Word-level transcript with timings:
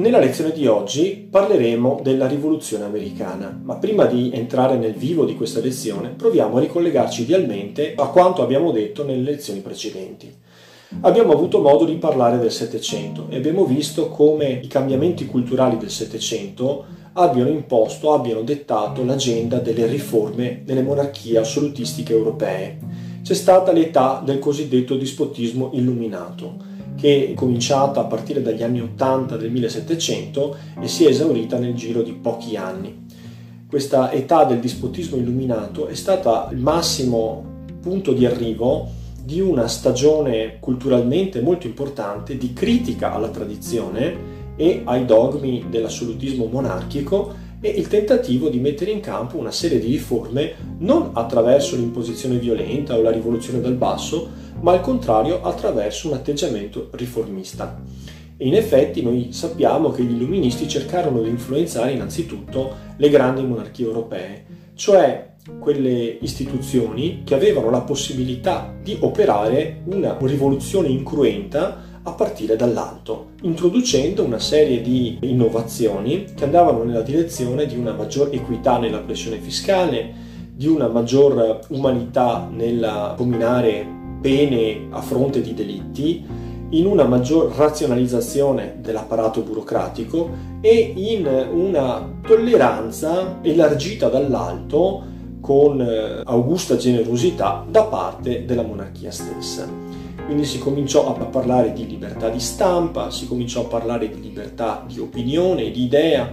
Nella 0.00 0.18
lezione 0.18 0.52
di 0.52 0.66
oggi 0.66 1.28
parleremo 1.30 2.00
della 2.02 2.26
rivoluzione 2.26 2.84
americana, 2.84 3.60
ma 3.62 3.76
prima 3.76 4.06
di 4.06 4.30
entrare 4.32 4.78
nel 4.78 4.94
vivo 4.94 5.26
di 5.26 5.34
questa 5.34 5.60
lezione 5.60 6.08
proviamo 6.08 6.56
a 6.56 6.60
ricollegarci 6.60 7.20
idealmente 7.20 7.92
a 7.94 8.06
quanto 8.06 8.40
abbiamo 8.40 8.72
detto 8.72 9.04
nelle 9.04 9.20
lezioni 9.20 9.60
precedenti. 9.60 10.34
Abbiamo 11.02 11.32
avuto 11.32 11.60
modo 11.60 11.84
di 11.84 11.96
parlare 11.96 12.38
del 12.38 12.50
Settecento 12.50 13.26
e 13.28 13.36
abbiamo 13.36 13.66
visto 13.66 14.08
come 14.08 14.60
i 14.62 14.68
cambiamenti 14.68 15.26
culturali 15.26 15.76
del 15.76 15.90
Settecento 15.90 16.86
abbiano 17.12 17.50
imposto, 17.50 18.14
abbiano 18.14 18.40
dettato 18.40 19.04
l'agenda 19.04 19.58
delle 19.58 19.84
riforme 19.84 20.62
delle 20.64 20.80
monarchie 20.80 21.36
assolutistiche 21.36 22.14
europee. 22.14 22.78
C'è 23.22 23.34
stata 23.34 23.70
l'età 23.70 24.22
del 24.24 24.38
cosiddetto 24.38 24.96
dispotismo 24.96 25.72
illuminato, 25.74 26.69
che 27.00 27.30
è 27.30 27.34
cominciata 27.34 28.00
a 28.00 28.04
partire 28.04 28.42
dagli 28.42 28.62
anni 28.62 28.80
80 28.80 29.36
del 29.36 29.50
1700 29.50 30.56
e 30.80 30.86
si 30.86 31.06
è 31.06 31.08
esaurita 31.08 31.58
nel 31.58 31.74
giro 31.74 32.02
di 32.02 32.12
pochi 32.12 32.56
anni. 32.56 33.06
Questa 33.66 34.12
età 34.12 34.44
del 34.44 34.60
dispotismo 34.60 35.16
illuminato 35.16 35.86
è 35.86 35.94
stata 35.94 36.48
il 36.52 36.58
massimo 36.58 37.64
punto 37.80 38.12
di 38.12 38.26
arrivo 38.26 38.88
di 39.22 39.40
una 39.40 39.66
stagione 39.66 40.58
culturalmente 40.60 41.40
molto 41.40 41.66
importante 41.66 42.36
di 42.36 42.52
critica 42.52 43.12
alla 43.12 43.28
tradizione 43.28 44.38
e 44.56 44.82
ai 44.84 45.06
dogmi 45.06 45.66
dell'assolutismo 45.70 46.46
monarchico 46.46 47.34
e 47.60 47.68
il 47.68 47.88
tentativo 47.88 48.48
di 48.48 48.58
mettere 48.58 48.90
in 48.90 49.00
campo 49.00 49.36
una 49.36 49.50
serie 49.50 49.78
di 49.78 49.90
riforme 49.90 50.54
non 50.78 51.10
attraverso 51.12 51.76
l'imposizione 51.76 52.38
violenta 52.38 52.96
o 52.96 53.02
la 53.02 53.10
rivoluzione 53.10 53.60
dal 53.60 53.74
basso, 53.74 54.28
ma 54.60 54.72
al 54.72 54.80
contrario 54.80 55.42
attraverso 55.42 56.08
un 56.08 56.14
atteggiamento 56.14 56.88
riformista. 56.92 57.82
E 58.36 58.46
in 58.46 58.54
effetti 58.54 59.02
noi 59.02 59.32
sappiamo 59.32 59.90
che 59.90 60.02
gli 60.02 60.12
illuministi 60.12 60.66
cercarono 60.66 61.20
di 61.20 61.28
influenzare 61.28 61.92
innanzitutto 61.92 62.74
le 62.96 63.08
grandi 63.10 63.42
monarchie 63.42 63.84
europee, 63.84 64.44
cioè 64.74 65.28
quelle 65.58 66.18
istituzioni 66.20 67.22
che 67.24 67.34
avevano 67.34 67.70
la 67.70 67.80
possibilità 67.82 68.74
di 68.82 68.96
operare 69.00 69.82
una 69.84 70.16
rivoluzione 70.20 70.88
incruenta 70.88 71.89
a 72.02 72.12
partire 72.12 72.56
dall'alto, 72.56 73.32
introducendo 73.42 74.24
una 74.24 74.38
serie 74.38 74.80
di 74.80 75.18
innovazioni 75.22 76.24
che 76.34 76.44
andavano 76.44 76.82
nella 76.82 77.02
direzione 77.02 77.66
di 77.66 77.76
una 77.76 77.92
maggior 77.92 78.30
equità 78.32 78.78
nella 78.78 79.00
pressione 79.00 79.38
fiscale, 79.38 80.28
di 80.54 80.66
una 80.66 80.88
maggior 80.88 81.60
umanità 81.68 82.48
nel 82.50 83.14
combinare 83.16 83.86
pene 84.20 84.86
a 84.90 85.00
fronte 85.00 85.40
di 85.40 85.54
delitti, 85.54 86.24
in 86.70 86.86
una 86.86 87.04
maggior 87.04 87.52
razionalizzazione 87.52 88.76
dell'apparato 88.80 89.40
burocratico 89.40 90.30
e 90.60 90.92
in 90.94 91.26
una 91.26 92.08
tolleranza 92.26 93.38
elargita 93.42 94.08
dall'alto 94.08 95.02
con 95.40 95.80
eh, 95.80 96.22
augusta 96.24 96.76
generosità 96.76 97.64
da 97.68 97.84
parte 97.84 98.44
della 98.44 98.62
monarchia 98.62 99.10
stessa. 99.10 99.89
Quindi 100.30 100.46
si 100.46 100.60
cominciò 100.60 101.12
a 101.12 101.24
parlare 101.24 101.72
di 101.72 101.88
libertà 101.88 102.28
di 102.28 102.38
stampa, 102.38 103.10
si 103.10 103.26
cominciò 103.26 103.62
a 103.62 103.64
parlare 103.64 104.08
di 104.08 104.20
libertà 104.20 104.84
di 104.86 105.00
opinione, 105.00 105.72
di 105.72 105.82
idea. 105.82 106.32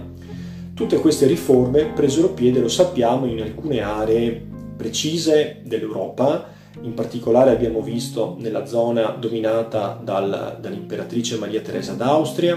Tutte 0.72 1.00
queste 1.00 1.26
riforme 1.26 1.86
presero 1.86 2.28
piede, 2.28 2.60
lo 2.60 2.68
sappiamo, 2.68 3.26
in 3.26 3.42
alcune 3.42 3.80
aree 3.80 4.40
precise 4.76 5.62
dell'Europa, 5.64 6.46
in 6.82 6.94
particolare 6.94 7.50
abbiamo 7.50 7.80
visto 7.80 8.36
nella 8.38 8.66
zona 8.66 9.16
dominata 9.18 10.00
dal, 10.00 10.58
dall'imperatrice 10.60 11.36
Maria 11.36 11.60
Teresa 11.60 11.94
d'Austria, 11.94 12.56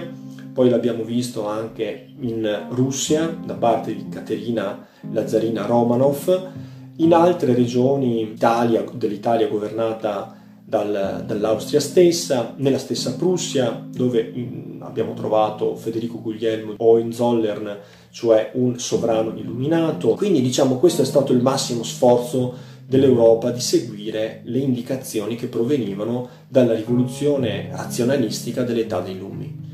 poi 0.54 0.70
l'abbiamo 0.70 1.04
visto 1.04 1.48
anche 1.48 2.14
in 2.20 2.68
Russia 2.70 3.36
da 3.44 3.56
parte 3.56 3.96
di 3.96 4.08
Caterina 4.10 4.86
Lazzarina 5.12 5.66
Romanov, 5.66 6.50
in 6.98 7.14
altre 7.16 7.56
regioni 7.56 8.22
Italia, 8.22 8.84
dell'Italia 8.94 9.48
governata 9.48 10.36
dal, 10.72 11.26
dall'Austria 11.28 11.82
stessa, 11.82 12.54
nella 12.56 12.78
stessa 12.78 13.16
Prussia, 13.16 13.86
dove 13.94 14.34
abbiamo 14.80 15.14
trovato 15.14 15.76
Federico 15.76 16.22
Guglielmo 16.22 16.76
Hohenzollern, 16.78 17.78
cioè 18.10 18.52
un 18.54 18.80
sovrano 18.80 19.34
illuminato. 19.36 20.16
Quindi 20.16 20.40
diciamo 20.40 20.78
questo 20.78 21.02
è 21.02 21.06
stato 21.06 21.34
il 21.34 21.42
massimo 21.42 21.84
sforzo 21.84 22.70
dell'Europa 22.88 23.52
di 23.52 23.60
seguire 23.60 24.44
le 24.46 24.60
indicazioni 24.60 25.36
che 25.36 25.48
provenivano 25.48 26.30
dalla 26.48 26.74
rivoluzione 26.74 27.68
razionalistica 27.74 28.64
dell'età 28.64 29.02
dei 29.02 29.18
lumi. 29.18 29.70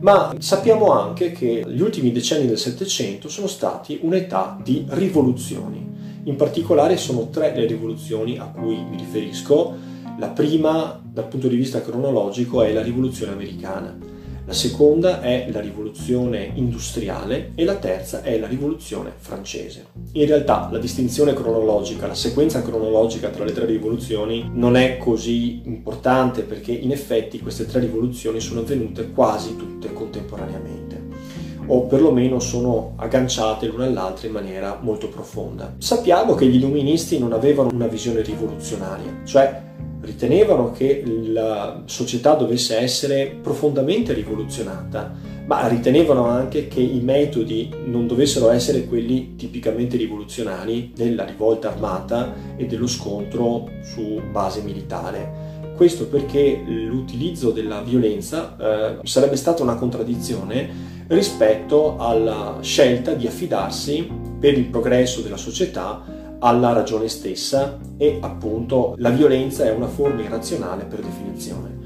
Ma 0.00 0.34
sappiamo 0.38 0.90
anche 0.90 1.30
che 1.30 1.64
gli 1.64 1.80
ultimi 1.80 2.10
decenni 2.10 2.48
del 2.48 2.58
Settecento 2.58 3.28
sono 3.28 3.46
stati 3.46 4.00
un'età 4.02 4.58
di 4.60 4.84
rivoluzioni. 4.88 5.86
In 6.24 6.34
particolare 6.34 6.96
sono 6.96 7.28
tre 7.30 7.54
le 7.54 7.66
rivoluzioni 7.66 8.36
a 8.36 8.46
cui 8.46 8.82
mi 8.82 8.96
riferisco. 8.96 9.89
La 10.20 10.28
prima, 10.28 11.00
dal 11.02 11.26
punto 11.26 11.48
di 11.48 11.56
vista 11.56 11.80
cronologico, 11.82 12.62
è 12.62 12.72
la 12.72 12.82
rivoluzione 12.82 13.32
americana 13.32 13.98
la 14.50 14.56
seconda 14.56 15.20
è 15.20 15.48
la 15.52 15.60
rivoluzione 15.60 16.50
industriale 16.54 17.52
e 17.54 17.64
la 17.64 17.76
terza 17.76 18.22
è 18.22 18.36
la 18.36 18.48
rivoluzione 18.48 19.12
francese. 19.16 19.86
In 20.14 20.26
realtà 20.26 20.68
la 20.72 20.78
distinzione 20.78 21.34
cronologica, 21.34 22.08
la 22.08 22.16
sequenza 22.16 22.60
cronologica 22.60 23.28
tra 23.28 23.44
le 23.44 23.52
tre 23.52 23.64
rivoluzioni 23.66 24.50
non 24.52 24.76
è 24.76 24.98
così 24.98 25.60
importante 25.66 26.42
perché 26.42 26.72
in 26.72 26.90
effetti 26.90 27.38
queste 27.38 27.64
tre 27.64 27.78
rivoluzioni 27.78 28.40
sono 28.40 28.60
avvenute 28.60 29.12
quasi 29.12 29.54
tutte 29.54 29.92
contemporaneamente 29.92 30.98
o 31.66 31.82
perlomeno 31.82 32.40
sono 32.40 32.94
agganciate 32.96 33.68
l'una 33.68 33.84
all'altra 33.84 34.26
in 34.26 34.32
maniera 34.32 34.80
molto 34.80 35.08
profonda. 35.08 35.76
Sappiamo 35.78 36.34
che 36.34 36.46
gli 36.46 36.56
illuministi 36.56 37.20
non 37.20 37.32
avevano 37.32 37.70
una 37.72 37.86
visione 37.86 38.22
rivoluzionaria, 38.22 39.20
cioè 39.24 39.68
ritenevano 40.02 40.72
che 40.72 41.02
la 41.04 41.82
società 41.84 42.34
dovesse 42.34 42.78
essere 42.78 43.38
profondamente 43.42 44.12
rivoluzionata, 44.12 45.12
ma 45.46 45.66
ritenevano 45.66 46.26
anche 46.26 46.68
che 46.68 46.80
i 46.80 47.00
metodi 47.00 47.70
non 47.86 48.06
dovessero 48.06 48.50
essere 48.50 48.86
quelli 48.86 49.36
tipicamente 49.36 49.96
rivoluzionari 49.96 50.92
della 50.94 51.24
rivolta 51.24 51.70
armata 51.70 52.34
e 52.56 52.66
dello 52.66 52.86
scontro 52.86 53.68
su 53.82 54.20
base 54.30 54.62
militare. 54.62 55.48
Questo 55.76 56.06
perché 56.06 56.62
l'utilizzo 56.66 57.50
della 57.50 57.80
violenza 57.80 58.56
eh, 58.58 59.06
sarebbe 59.06 59.36
stata 59.36 59.62
una 59.62 59.76
contraddizione 59.76 60.68
rispetto 61.08 61.96
alla 61.98 62.58
scelta 62.60 63.14
di 63.14 63.26
affidarsi 63.26 64.08
per 64.38 64.56
il 64.56 64.66
progresso 64.66 65.22
della 65.22 65.36
società 65.36 66.19
alla 66.40 66.72
ragione 66.72 67.08
stessa 67.08 67.78
e 67.96 68.18
appunto 68.20 68.94
la 68.98 69.10
violenza 69.10 69.64
è 69.64 69.72
una 69.72 69.88
forma 69.88 70.22
irrazionale 70.22 70.84
per 70.84 71.00
definizione. 71.00 71.78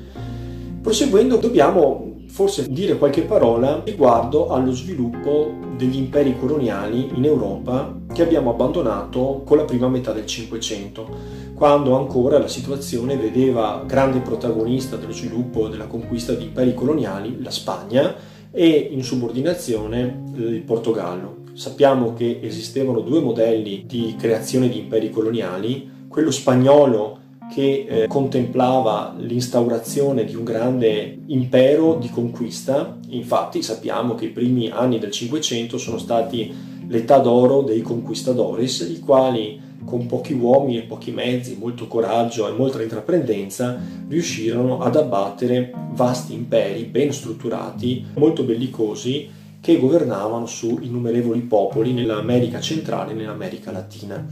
Proseguendo 0.81 1.37
dobbiamo 1.37 2.13
forse 2.29 2.69
dire 2.69 2.99
qualche 2.99 3.23
parola 3.23 3.81
riguardo 3.85 4.49
allo 4.49 4.73
sviluppo 4.73 5.53
degli 5.77 5.97
imperi 5.97 6.37
coloniali 6.37 7.11
in 7.15 7.25
Europa 7.25 7.95
che 8.13 8.23
abbiamo 8.23 8.51
abbandonato 8.51 9.43
con 9.45 9.57
la 9.57 9.65
prima 9.65 9.89
metà 9.89 10.13
del 10.13 10.27
Cinquecento, 10.27 11.07
quando 11.55 11.97
ancora 11.97 12.39
la 12.39 12.49
situazione 12.49 13.17
vedeva 13.17 13.85
grande 13.87 14.19
protagonista 14.19 14.97
dello 14.97 15.13
sviluppo 15.13 15.67
e 15.67 15.71
della 15.71 15.87
conquista 15.87 16.33
di 16.33 16.45
imperi 16.45 16.75
coloniali 16.75 17.41
la 17.41 17.51
Spagna 17.51 18.15
e 18.51 18.89
in 18.91 19.05
subordinazione 19.05 20.25
il 20.35 20.63
Portogallo. 20.63 21.44
Sappiamo 21.55 22.15
che 22.15 22.41
esistevano 22.43 22.99
due 22.99 23.21
modelli 23.21 23.85
di 23.87 24.17
creazione 24.19 24.69
di 24.69 24.79
imperi 24.79 25.11
coloniali, 25.11 25.89
quello 26.09 26.33
spagnolo 26.33 27.19
che 27.53 27.87
eh, 27.89 28.07
contemplava 28.09 29.15
l'instaurazione 29.17 30.25
di 30.25 30.35
un 30.35 30.43
grande 30.43 31.17
impero 31.27 31.95
di 31.95 32.11
conquista. 32.11 32.99
Infatti 33.11 33.63
sappiamo 33.63 34.17
che 34.17 34.25
i 34.25 34.31
primi 34.31 34.69
anni 34.69 34.99
del 34.99 35.13
Cinquecento 35.13 35.79
sono 35.79 35.99
stati 35.99 36.53
l'età 36.89 37.19
d'oro 37.19 37.63
dei 37.63 37.83
conquistadores, 37.83 38.81
i 38.81 38.99
quali 38.99 39.61
con 39.85 40.07
pochi 40.07 40.33
uomini 40.33 40.79
e 40.79 40.83
pochi 40.83 41.13
mezzi, 41.13 41.57
molto 41.57 41.87
coraggio 41.87 42.49
e 42.49 42.53
molta 42.53 42.83
intraprendenza, 42.83 43.81
riuscirono 44.09 44.81
ad 44.81 44.97
abbattere 44.97 45.73
vasti 45.93 46.35
imperi 46.35 46.83
ben 46.83 47.13
strutturati, 47.13 48.07
molto 48.17 48.43
bellicosi 48.43 49.43
che 49.65 49.79
governavano 49.79 50.45
su 50.45 50.79
innumerevoli 50.83 51.41
popoli 51.41 51.95
nell'America 51.95 52.61
centrale 52.61 53.13
e 53.13 53.15
nell'America 53.15 53.71
latina, 53.71 54.23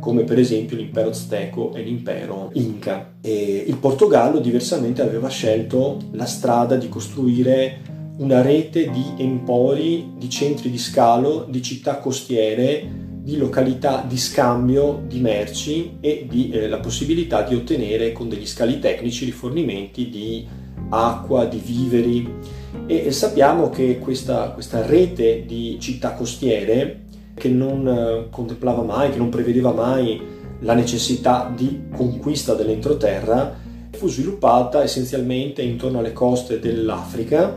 come 0.00 0.24
per 0.24 0.36
esempio 0.36 0.76
l'impero 0.76 1.10
azteco 1.10 1.72
e 1.74 1.82
l'impero 1.82 2.50
inca. 2.54 3.12
E 3.20 3.64
il 3.68 3.76
Portogallo 3.76 4.40
diversamente 4.40 5.00
aveva 5.00 5.28
scelto 5.28 5.96
la 6.10 6.26
strada 6.26 6.74
di 6.74 6.88
costruire 6.88 7.82
una 8.16 8.42
rete 8.42 8.90
di 8.90 9.12
empori, 9.18 10.14
di 10.18 10.28
centri 10.28 10.72
di 10.72 10.78
scalo, 10.78 11.46
di 11.48 11.62
città 11.62 11.98
costiere, 11.98 12.99
di 13.22 13.36
località 13.36 14.04
di 14.06 14.16
scambio 14.16 15.02
di 15.06 15.20
merci 15.20 15.96
e 16.00 16.26
di 16.28 16.50
eh, 16.50 16.68
la 16.68 16.78
possibilità 16.78 17.42
di 17.42 17.54
ottenere 17.54 18.12
con 18.12 18.28
degli 18.28 18.46
scali 18.46 18.78
tecnici 18.78 19.24
rifornimenti 19.24 20.08
di 20.08 20.46
acqua, 20.88 21.44
di 21.44 21.58
viveri 21.58 22.28
e 22.86 23.10
sappiamo 23.12 23.70
che 23.70 23.98
questa, 23.98 24.50
questa 24.50 24.86
rete 24.86 25.44
di 25.46 25.78
città 25.80 26.14
costiere 26.14 27.02
che 27.34 27.48
non 27.48 27.86
eh, 27.86 28.26
contemplava 28.30 28.82
mai, 28.82 29.10
che 29.10 29.18
non 29.18 29.28
prevedeva 29.28 29.72
mai 29.72 30.20
la 30.60 30.74
necessità 30.74 31.52
di 31.54 31.84
conquista 31.94 32.54
dell'entroterra, 32.54 33.56
fu 33.90 34.08
sviluppata 34.08 34.82
essenzialmente 34.82 35.62
intorno 35.62 35.98
alle 35.98 36.12
coste 36.12 36.58
dell'Africa. 36.58 37.56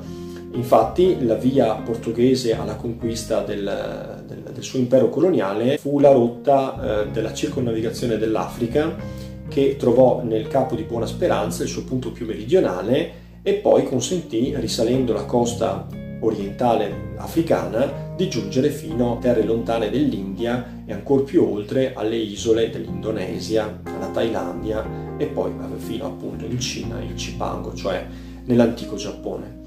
Infatti 0.53 1.25
la 1.25 1.35
via 1.35 1.73
portoghese 1.73 2.55
alla 2.55 2.75
conquista 2.75 3.41
del, 3.41 4.23
del, 4.27 4.42
del 4.63 4.71
suo 4.71 4.79
impero 4.79 5.09
coloniale 5.09 5.77
fu 5.77 5.99
la 5.99 6.11
rotta 6.11 7.01
eh, 7.01 7.07
della 7.11 7.33
circonnavigazione 7.33 8.17
dell'Africa 8.17 8.95
che 9.49 9.75
trovò 9.77 10.23
nel 10.23 10.47
Capo 10.47 10.75
di 10.75 10.83
Buona 10.83 11.05
Speranza 11.05 11.63
il 11.63 11.69
suo 11.69 11.83
punto 11.83 12.11
più 12.11 12.25
meridionale 12.25 13.21
e 13.43 13.55
poi 13.55 13.83
consentì, 13.83 14.53
risalendo 14.55 15.11
la 15.11 15.25
costa 15.25 15.85
orientale 16.21 17.11
africana, 17.17 18.11
di 18.15 18.29
giungere 18.29 18.69
fino 18.69 19.17
a 19.17 19.17
terre 19.17 19.43
lontane 19.43 19.89
dell'India 19.89 20.83
e 20.85 20.93
ancora 20.93 21.23
più 21.23 21.43
oltre 21.43 21.93
alle 21.93 22.15
isole 22.15 22.69
dell'Indonesia, 22.69 23.81
alla 23.83 24.07
Thailandia 24.07 25.17
e 25.17 25.25
poi 25.25 25.51
fino 25.75 26.05
appunto 26.05 26.45
in 26.45 26.59
Cina, 26.59 27.01
in 27.01 27.17
Cipango, 27.17 27.73
cioè 27.73 28.05
nell'antico 28.45 28.95
Giappone. 28.95 29.62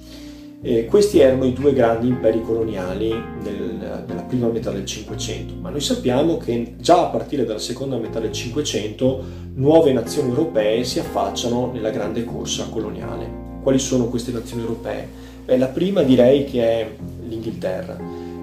E 0.69 0.87
questi 0.87 1.21
erano 1.21 1.45
i 1.45 1.53
due 1.53 1.73
grandi 1.73 2.09
imperi 2.09 2.43
coloniali 2.43 3.15
del, 3.41 4.03
della 4.05 4.23
prima 4.23 4.49
metà 4.49 4.73
del 4.73 4.85
Cinquecento, 4.85 5.55
ma 5.61 5.71
noi 5.71 5.81
sappiamo 5.81 6.39
che 6.39 6.75
già 6.81 7.03
a 7.03 7.07
partire 7.11 7.45
dalla 7.45 7.61
seconda 7.61 7.97
metà 7.99 8.19
del 8.19 8.33
Cinquecento 8.33 9.23
nuove 9.55 9.93
nazioni 9.93 10.31
europee 10.31 10.83
si 10.83 10.99
affacciano 10.99 11.71
nella 11.73 11.91
grande 11.91 12.25
corsa 12.25 12.67
coloniale. 12.69 13.61
Quali 13.63 13.79
sono 13.79 14.09
queste 14.09 14.33
nazioni 14.33 14.63
europee? 14.63 15.09
Beh, 15.45 15.57
la 15.57 15.69
prima 15.69 16.03
direi 16.03 16.45
che 16.47 16.61
è 16.61 16.91
l'Inghilterra. 17.29 17.97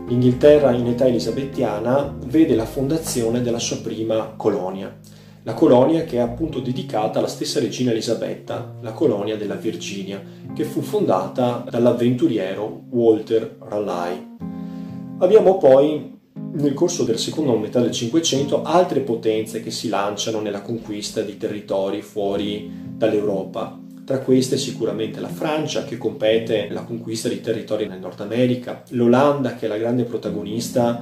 L'Inghilterra 0.07 0.71
in 0.71 0.87
età 0.87 1.05
elisabettiana 1.05 2.15
vede 2.27 2.55
la 2.55 2.65
fondazione 2.65 3.41
della 3.41 3.59
sua 3.59 3.79
prima 3.83 4.31
colonia, 4.37 4.95
la 5.43 5.53
colonia 5.53 6.05
che 6.05 6.17
è 6.17 6.19
appunto 6.19 6.59
dedicata 6.59 7.19
alla 7.19 7.27
stessa 7.27 7.59
regina 7.59 7.91
Elisabetta, 7.91 8.75
la 8.81 8.93
colonia 8.93 9.35
della 9.35 9.55
Virginia, 9.55 10.21
che 10.55 10.63
fu 10.63 10.81
fondata 10.81 11.65
dall'avventuriero 11.69 12.83
Walter 12.89 13.57
Raleigh. 13.59 14.25
Abbiamo 15.19 15.57
poi 15.57 16.11
nel 16.53 16.73
corso 16.73 17.03
della 17.03 17.17
seconda 17.17 17.53
metà 17.55 17.81
del 17.81 17.91
Cinquecento 17.91 18.63
altre 18.63 19.01
potenze 19.01 19.61
che 19.61 19.71
si 19.71 19.89
lanciano 19.89 20.39
nella 20.39 20.61
conquista 20.61 21.21
di 21.21 21.37
territori 21.37 22.01
fuori 22.01 22.71
dall'Europa. 22.95 23.79
Tra 24.05 24.19
queste 24.19 24.57
sicuramente 24.57 25.19
la 25.19 25.29
Francia 25.29 25.83
che 25.83 25.97
compete 25.97 26.67
la 26.69 26.83
conquista 26.83 27.27
di 27.27 27.41
territori 27.41 27.87
nel 27.87 27.99
Nord 27.99 28.19
America, 28.21 28.83
l'Olanda 28.89 29.55
che 29.55 29.65
è 29.65 29.69
la 29.69 29.77
grande 29.77 30.03
protagonista 30.03 31.01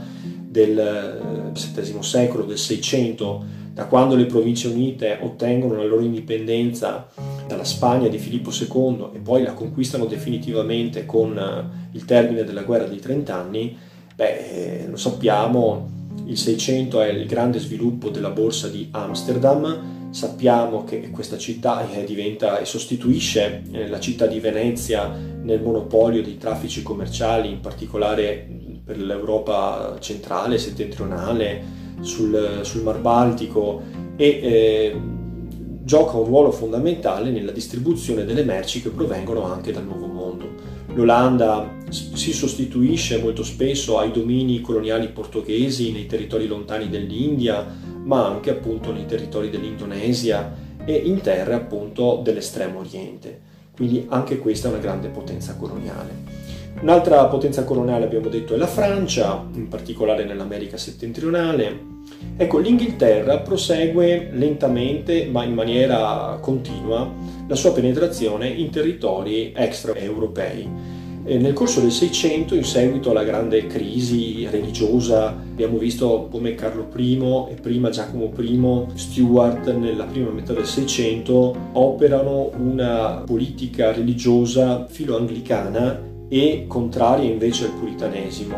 del 0.52 1.52
VII 1.54 2.04
secolo, 2.04 2.44
del 2.44 2.58
Seicento, 2.58 3.60
da 3.74 3.86
quando 3.86 4.16
le 4.16 4.26
Province 4.26 4.68
Unite 4.68 5.20
ottengono 5.22 5.78
la 5.78 5.86
loro 5.86 6.02
indipendenza 6.02 7.08
dalla 7.48 7.64
Spagna 7.64 8.08
di 8.08 8.18
Filippo 8.18 8.52
II 8.52 9.10
e 9.14 9.20
poi 9.20 9.44
la 9.44 9.54
conquistano 9.54 10.06
definitivamente 10.06 11.06
con 11.06 11.38
eh, 11.38 11.96
il 11.96 12.06
termine 12.06 12.44
della 12.44 12.64
guerra 12.64 12.86
dei 12.86 13.00
trent'anni, 13.00 13.78
beh, 14.16 14.84
eh, 14.84 14.88
lo 14.88 14.98
sappiamo, 14.98 15.90
il 16.26 16.38
Seicento 16.38 17.02
è 17.02 17.10
il 17.10 17.26
grande 17.26 17.60
sviluppo 17.60 18.10
della 18.10 18.30
borsa 18.30 18.68
di 18.68 18.88
Amsterdam, 18.92 20.00
Sappiamo 20.12 20.84
che 20.84 21.10
questa 21.10 21.38
città 21.38 21.90
eh, 21.90 22.04
diventa 22.04 22.60
e 22.60 22.66
sostituisce 22.66 23.64
la 23.88 24.00
città 24.02 24.26
di 24.26 24.42
Venezia 24.42 25.08
nel 25.08 25.62
monopolio 25.62 26.22
dei 26.22 26.38
traffici 26.38 26.84
commerciali, 26.84 27.50
in 27.50 27.62
particolare 27.62 28.46
per 28.84 28.98
l'Europa 28.98 29.96
centrale, 30.02 30.58
settentrionale, 30.58 31.81
sul, 32.02 32.60
sul 32.64 32.84
Mar 32.84 33.00
Baltico 33.00 33.82
e 34.16 34.28
eh, 34.28 34.96
gioca 35.84 36.18
un 36.18 36.26
ruolo 36.26 36.52
fondamentale 36.52 37.32
nella 37.32 37.52
distribuzione 37.52 38.24
delle 38.26 38.44
merci 38.44 38.82
che 38.82 38.90
provengono 38.90 39.44
anche 39.44 39.72
dal 39.72 39.86
Nuovo 39.86 40.06
Mondo. 40.06 40.50
L'Olanda 40.94 41.78
si 41.90 42.34
sostituisce 42.34 43.20
molto 43.20 43.44
spesso 43.44 43.98
ai 43.98 44.12
domini 44.12 44.62
coloniali 44.62 45.08
portoghesi 45.08 45.92
nei 45.92 46.06
territori 46.06 46.48
lontani 46.48 46.90
dell'India, 46.90 47.66
ma 48.04 48.28
anche 48.28 48.52
appunto 48.52 48.92
nei 48.92 49.06
territori 49.06 49.50
dell'Indonesia 49.50 50.54
e 50.86 50.94
in 50.96 51.22
terre 51.22 51.54
appunto 51.54 52.22
dell'estremo 52.24 52.80
oriente. 52.80 53.50
Quindi 53.74 54.06
anche 54.10 54.38
questa 54.38 54.68
è 54.68 54.72
una 54.72 54.82
grande 54.82 55.08
potenza 55.08 55.56
coloniale. 55.56 56.41
Un'altra 56.82 57.26
potenza 57.26 57.64
coloniale 57.64 58.06
abbiamo 58.06 58.28
detto 58.28 58.56
è 58.56 58.58
la 58.58 58.68
Francia, 58.68 59.46
in 59.54 59.68
particolare 59.68 60.24
nell'America 60.26 60.78
settentrionale. 60.78 61.90
Ecco, 62.38 62.58
l'Inghilterra 62.58 63.40
prosegue 63.40 64.30
lentamente 64.34 65.28
ma 65.32 65.44
in 65.44 65.54
maniera 65.54 66.38
continua 66.42 67.08
la 67.48 67.56
sua 67.56 67.72
penetrazione 67.72 68.48
in 68.48 68.72
territori 68.72 69.54
extraeuropei 69.56 71.00
nel 71.24 71.54
corso 71.54 71.82
del 71.82 71.92
Seicento, 71.92 72.56
in 72.56 72.64
seguito 72.64 73.12
alla 73.12 73.24
grande 73.24 73.68
crisi 73.68 74.48
religiosa, 74.50 75.28
abbiamo 75.28 75.78
visto 75.78 76.28
come 76.32 76.56
Carlo 76.56 76.88
I 76.96 77.52
e 77.52 77.54
prima 77.62 77.92
Giacomo 77.92 78.32
I, 78.36 78.86
Stuart 78.96 79.72
nella 79.76 80.06
prima 80.06 80.32
metà 80.32 80.54
del 80.54 80.66
Seicento 80.66 81.56
operano 81.74 82.50
una 82.58 83.22
politica 83.24 83.92
religiosa 83.92 84.88
filo-anglicana 84.88 86.10
e 86.34 86.64
contraria 86.66 87.30
invece 87.30 87.66
al 87.66 87.72
puritanesimo. 87.72 88.56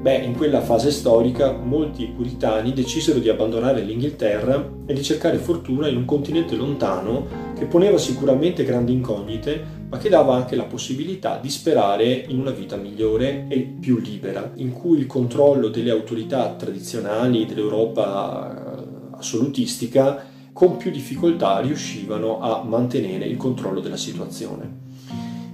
Beh, 0.00 0.18
in 0.18 0.36
quella 0.36 0.60
fase 0.60 0.92
storica 0.92 1.50
molti 1.50 2.06
puritani 2.06 2.72
decisero 2.72 3.18
di 3.18 3.28
abbandonare 3.28 3.82
l'Inghilterra 3.82 4.70
e 4.86 4.94
di 4.94 5.02
cercare 5.02 5.38
fortuna 5.38 5.88
in 5.88 5.96
un 5.96 6.04
continente 6.04 6.54
lontano 6.54 7.26
che 7.58 7.64
poneva 7.64 7.98
sicuramente 7.98 8.62
grandi 8.62 8.92
incognite, 8.92 9.60
ma 9.90 9.98
che 9.98 10.08
dava 10.08 10.36
anche 10.36 10.54
la 10.54 10.62
possibilità 10.62 11.38
di 11.42 11.50
sperare 11.50 12.26
in 12.28 12.38
una 12.38 12.52
vita 12.52 12.76
migliore 12.76 13.46
e 13.48 13.58
più 13.58 13.98
libera, 13.98 14.52
in 14.54 14.72
cui 14.72 14.98
il 14.98 15.06
controllo 15.06 15.66
delle 15.66 15.90
autorità 15.90 16.54
tradizionali 16.54 17.46
dell'Europa 17.46 18.54
eh, 18.54 19.16
assolutistica 19.16 20.24
con 20.52 20.76
più 20.76 20.92
difficoltà 20.92 21.58
riuscivano 21.58 22.38
a 22.38 22.62
mantenere 22.62 23.24
il 23.24 23.36
controllo 23.36 23.80
della 23.80 23.96
situazione 23.96 24.86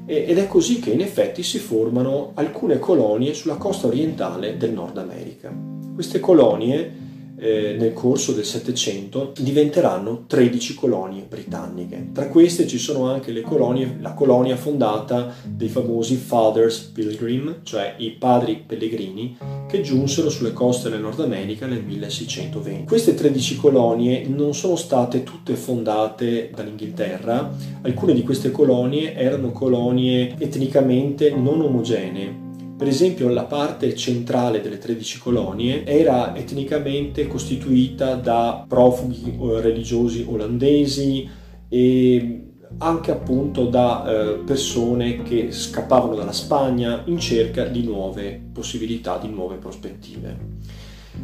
ed 0.06 0.36
è 0.36 0.46
così 0.46 0.80
che 0.80 0.90
in 0.90 1.00
effetti 1.00 1.42
si 1.42 1.58
formano 1.58 2.32
alcune 2.34 2.78
colonie 2.78 3.32
sulla 3.32 3.56
costa 3.56 3.86
orientale 3.86 4.56
del 4.56 4.72
Nord 4.72 4.98
America. 4.98 5.52
Queste 5.94 6.20
colonie 6.20 7.03
eh, 7.36 7.76
nel 7.78 7.92
corso 7.92 8.32
del 8.32 8.44
Settecento 8.44 9.32
diventeranno 9.38 10.24
13 10.26 10.74
colonie 10.74 11.26
britanniche. 11.28 12.10
Tra 12.12 12.28
queste 12.28 12.66
ci 12.66 12.78
sono 12.78 13.10
anche 13.10 13.32
colonie, 13.42 13.96
la 14.00 14.12
colonia 14.12 14.56
fondata 14.56 15.34
dei 15.44 15.68
famosi 15.68 16.16
Fathers 16.16 16.78
Pilgrim, 16.92 17.60
cioè 17.62 17.94
i 17.98 18.10
padri 18.12 18.62
pellegrini, 18.66 19.36
che 19.68 19.80
giunsero 19.80 20.30
sulle 20.30 20.52
coste 20.52 20.90
del 20.90 21.00
Nord 21.00 21.20
America 21.20 21.66
nel 21.66 21.82
1620. 21.82 22.86
Queste 22.86 23.14
13 23.14 23.56
colonie 23.56 24.26
non 24.26 24.54
sono 24.54 24.76
state 24.76 25.22
tutte 25.22 25.54
fondate 25.54 26.50
dall'Inghilterra, 26.54 27.52
alcune 27.82 28.14
di 28.14 28.22
queste 28.22 28.50
colonie 28.50 29.14
erano 29.14 29.50
colonie 29.50 30.34
etnicamente 30.38 31.30
non 31.30 31.60
omogenee, 31.60 32.43
per 32.76 32.88
esempio 32.88 33.28
la 33.28 33.44
parte 33.44 33.94
centrale 33.94 34.60
delle 34.60 34.78
13 34.78 35.18
colonie 35.18 35.84
era 35.84 36.34
etnicamente 36.34 37.28
costituita 37.28 38.14
da 38.14 38.64
profughi 38.68 39.38
eh, 39.40 39.60
religiosi 39.60 40.26
olandesi 40.28 41.28
e 41.68 42.44
anche 42.78 43.10
appunto 43.12 43.66
da 43.66 44.04
eh, 44.06 44.34
persone 44.44 45.22
che 45.22 45.52
scappavano 45.52 46.16
dalla 46.16 46.32
Spagna 46.32 47.02
in 47.06 47.18
cerca 47.18 47.64
di 47.64 47.84
nuove 47.84 48.42
possibilità, 48.52 49.18
di 49.18 49.28
nuove 49.28 49.56
prospettive. 49.56 50.36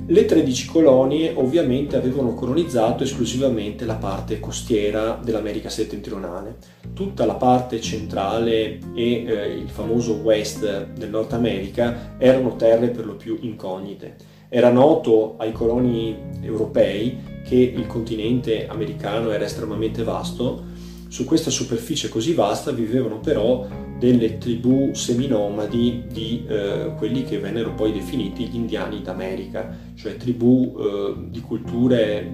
Le 0.06 0.24
13 0.24 0.66
colonie 0.66 1.32
ovviamente 1.36 1.96
avevano 1.96 2.34
colonizzato 2.34 3.04
esclusivamente 3.04 3.84
la 3.84 3.94
parte 3.94 4.40
costiera 4.40 5.20
dell'America 5.22 5.68
settentrionale. 5.68 6.56
Tutta 6.94 7.24
la 7.24 7.34
parte 7.34 7.80
centrale 7.80 8.78
e 8.94 9.24
eh, 9.24 9.54
il 9.56 9.68
famoso 9.68 10.14
West 10.14 10.86
del 10.86 11.10
Nord 11.10 11.32
America 11.32 12.16
erano 12.18 12.56
terre 12.56 12.88
per 12.88 13.06
lo 13.06 13.14
più 13.14 13.38
incognite. 13.42 14.16
Era 14.48 14.70
noto 14.70 15.36
ai 15.38 15.52
coloni 15.52 16.16
europei 16.42 17.42
che 17.44 17.54
il 17.54 17.86
continente 17.86 18.66
americano 18.66 19.30
era 19.30 19.44
estremamente 19.44 20.02
vasto. 20.02 20.64
Su 21.10 21.24
questa 21.24 21.50
superficie 21.50 22.08
così 22.08 22.34
vasta 22.34 22.70
vivevano 22.70 23.18
però 23.18 23.66
delle 23.98 24.38
tribù 24.38 24.90
seminomadi 24.94 26.04
di 26.06 26.44
eh, 26.46 26.92
quelli 26.96 27.24
che 27.24 27.40
vennero 27.40 27.74
poi 27.74 27.92
definiti 27.92 28.46
gli 28.46 28.54
indiani 28.54 29.02
d'America, 29.02 29.76
cioè 29.96 30.16
tribù 30.16 30.72
eh, 30.78 31.14
di 31.28 31.40
culture 31.40 32.32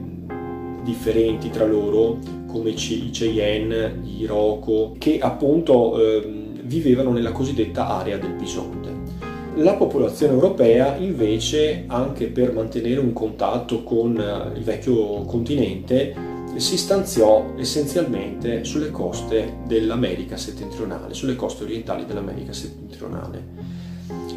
differenti 0.84 1.48
tra 1.48 1.64
loro, 1.64 2.18
come 2.46 2.68
i 2.68 3.10
Cheyenne, 3.10 3.98
gli 4.02 4.24
Iroko, 4.24 4.94
che 4.98 5.20
appunto 5.20 5.98
eh, 5.98 6.54
vivevano 6.64 7.12
nella 7.12 7.32
cosiddetta 7.32 7.88
area 7.88 8.18
del 8.18 8.34
bisonte. 8.34 8.90
La 9.56 9.72
popolazione 9.72 10.34
europea 10.34 10.96
invece, 10.96 11.84
anche 11.86 12.26
per 12.26 12.52
mantenere 12.52 13.00
un 13.00 13.14
contatto 13.14 13.82
con 13.82 14.20
eh, 14.20 14.58
il 14.58 14.62
vecchio 14.62 15.22
continente, 15.22 16.34
si 16.58 16.76
stanziò 16.76 17.52
essenzialmente 17.56 18.64
sulle 18.64 18.90
coste 18.90 19.58
dell'America 19.66 20.36
settentrionale, 20.36 21.14
sulle 21.14 21.36
coste 21.36 21.64
orientali 21.64 22.04
dell'America 22.04 22.52
settentrionale. 22.52 23.84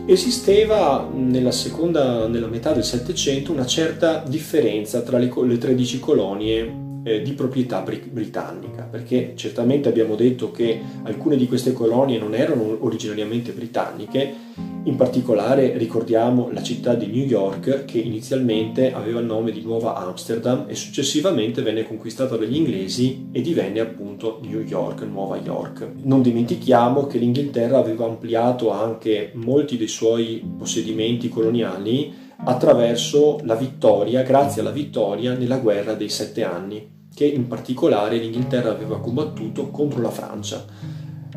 Esisteva 0.05 1.07
nella 1.13 1.51
seconda, 1.51 2.27
nella 2.27 2.47
metà 2.47 2.73
del 2.73 2.83
Settecento 2.83 3.51
una 3.51 3.65
certa 3.65 4.23
differenza 4.27 5.01
tra 5.01 5.17
le, 5.17 5.31
le 5.43 5.57
13 5.57 5.99
colonie 5.99 6.87
eh, 7.09 7.21
di 7.21 7.33
proprietà 7.33 7.81
britannica, 7.81 8.83
perché 8.83 9.33
certamente 9.35 9.89
abbiamo 9.89 10.15
detto 10.15 10.51
che 10.51 10.79
alcune 11.03 11.37
di 11.37 11.47
queste 11.47 11.73
colonie 11.73 12.19
non 12.19 12.35
erano 12.35 12.77
originariamente 12.81 13.51
britanniche, 13.51 14.47
in 14.83 14.95
particolare 14.95 15.77
ricordiamo 15.77 16.49
la 16.51 16.61
città 16.61 16.93
di 16.93 17.07
New 17.07 17.25
York 17.25 17.85
che 17.85 17.97
inizialmente 17.97 18.93
aveva 18.93 19.19
il 19.19 19.25
nome 19.25 19.51
di 19.51 19.61
Nuova 19.61 19.95
Amsterdam 19.95 20.65
e 20.67 20.75
successivamente 20.75 21.61
venne 21.61 21.85
conquistata 21.85 22.37
dagli 22.37 22.55
inglesi 22.55 23.27
e 23.31 23.41
divenne 23.41 23.81
appunto 23.81 24.39
New 24.41 24.61
York, 24.61 25.01
Nuova 25.01 25.37
York. 25.37 25.87
Non 26.03 26.21
dimentichiamo 26.21 27.07
che 27.07 27.17
l'Inghilterra 27.17 27.77
aveva 27.77 28.05
ampliato 28.05 28.71
anche 28.71 29.31
molti 29.33 29.77
dei 29.77 29.87
suoi 29.87 30.43
possedimenti 30.57 31.27
coloniali 31.27 32.27
attraverso 32.45 33.39
la 33.43 33.55
vittoria, 33.55 34.23
grazie 34.23 34.61
alla 34.61 34.71
vittoria 34.71 35.33
nella 35.33 35.57
guerra 35.57 35.93
dei 35.93 36.09
sette 36.09 36.43
anni, 36.43 36.98
che 37.19 37.25
in 37.25 37.47
particolare 37.47 38.15
l'Inghilterra 38.15 38.69
aveva 38.69 39.01
combattuto 39.01 39.67
contro 39.71 40.01
la 40.01 40.09
Francia 40.09 40.65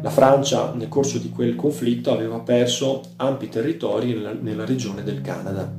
la 0.01 0.11
Francia 0.11 0.73
nel 0.75 0.89
corso 0.89 1.19
di 1.19 1.31
quel 1.31 1.57
conflitto 1.57 2.13
aveva 2.13 2.39
perso 2.39 3.03
ampi 3.17 3.49
territori 3.49 4.21
nella, 4.41 4.65
regione 4.65 5.03
del 5.03 5.21
Canada. 5.21 5.73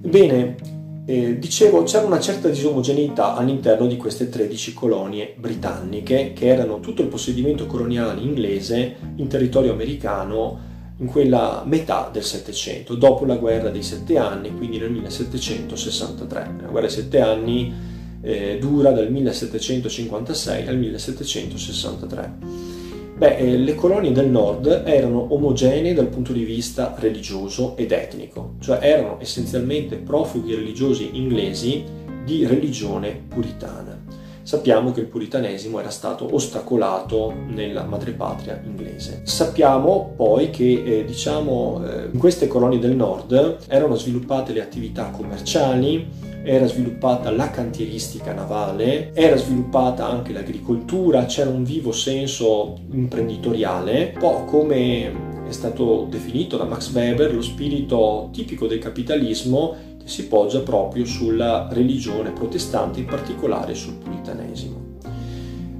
Bene, 0.00 0.56
eh, 1.04 1.38
dicevo, 1.38 1.82
c'era 1.82 2.06
una 2.06 2.18
certa 2.18 2.48
disomogeneità 2.48 3.36
all'interno 3.36 3.86
di 3.86 3.98
queste 3.98 4.30
13 4.30 4.72
colonie 4.72 5.34
britanniche, 5.36 6.32
che 6.34 6.46
erano 6.46 6.80
tutto 6.80 7.02
il 7.02 7.08
possedimento 7.08 7.66
coloniale 7.66 8.22
inglese 8.22 8.96
in 9.16 9.28
territorio 9.28 9.72
americano 9.72 10.70
in 10.96 11.06
quella 11.08 11.62
metà 11.66 12.08
del 12.10 12.24
Settecento, 12.24 12.94
dopo 12.94 13.26
la 13.26 13.36
guerra 13.36 13.68
dei 13.68 13.82
sette 13.82 14.16
anni, 14.16 14.54
quindi 14.56 14.78
nel 14.78 14.92
1763. 14.92 16.54
La 16.62 16.68
guerra 16.68 16.86
dei 16.86 16.96
sette 16.96 17.20
anni 17.20 17.91
eh, 18.22 18.58
dura 18.58 18.92
dal 18.92 19.10
1756 19.10 20.66
al 20.66 20.78
1763. 20.78 22.70
Beh, 23.16 23.36
eh, 23.36 23.56
le 23.58 23.74
colonie 23.74 24.12
del 24.12 24.28
nord 24.28 24.84
erano 24.86 25.34
omogenee 25.34 25.94
dal 25.94 26.08
punto 26.08 26.32
di 26.32 26.44
vista 26.44 26.94
religioso 26.98 27.76
ed 27.76 27.92
etnico, 27.92 28.54
cioè 28.60 28.78
erano 28.80 29.20
essenzialmente 29.20 29.96
profughi 29.96 30.54
religiosi 30.54 31.10
inglesi 31.12 31.84
di 32.24 32.46
religione 32.46 33.20
puritana. 33.28 34.00
Sappiamo 34.42 34.90
che 34.90 35.00
il 35.00 35.06
puritanesimo 35.06 35.78
era 35.78 35.90
stato 35.90 36.34
ostacolato 36.34 37.32
nella 37.46 37.84
madrepatria 37.84 38.60
inglese. 38.64 39.22
Sappiamo 39.24 40.14
poi 40.16 40.50
che 40.50 40.82
eh, 40.84 41.04
diciamo, 41.04 41.80
eh, 41.86 42.08
in 42.12 42.18
queste 42.18 42.48
colonie 42.48 42.80
del 42.80 42.96
nord 42.96 43.58
erano 43.68 43.94
sviluppate 43.94 44.52
le 44.52 44.62
attività 44.62 45.10
commerciali, 45.10 46.08
era 46.44 46.66
sviluppata 46.66 47.30
la 47.30 47.50
cantieristica 47.50 48.32
navale, 48.32 49.12
era 49.14 49.36
sviluppata 49.36 50.08
anche 50.08 50.32
l'agricoltura, 50.32 51.24
c'era 51.26 51.50
un 51.50 51.64
vivo 51.64 51.92
senso 51.92 52.78
imprenditoriale, 52.90 54.12
un 54.14 54.20
po' 54.20 54.44
come 54.44 55.30
è 55.46 55.52
stato 55.52 56.06
definito 56.08 56.56
da 56.56 56.64
Max 56.64 56.92
Weber 56.92 57.34
lo 57.34 57.42
spirito 57.42 58.30
tipico 58.32 58.66
del 58.66 58.78
capitalismo 58.78 59.76
che 60.02 60.08
si 60.08 60.26
poggia 60.26 60.60
proprio 60.60 61.04
sulla 61.04 61.68
religione 61.70 62.30
protestante, 62.30 63.00
in 63.00 63.06
particolare 63.06 63.74
sul 63.74 63.94
puritanesimo. 63.94 64.80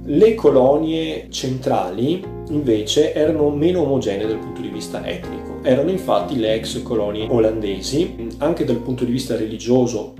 Le 0.05 0.35
colonie 0.35 1.27
centrali 1.29 2.23
invece 2.49 3.13
erano 3.13 3.49
meno 3.49 3.81
omogenee 3.81 4.27
dal 4.27 4.37
punto 4.37 4.61
di 4.61 4.67
vista 4.67 5.05
etnico 5.05 5.42
erano 5.63 5.89
infatti 5.89 6.37
le 6.37 6.55
ex 6.55 6.83
colonie 6.83 7.27
olandesi, 7.29 8.27
anche 8.37 8.65
dal 8.65 8.77
punto 8.77 9.05
di 9.05 9.11
vista 9.11 9.35
religioso 9.35 10.13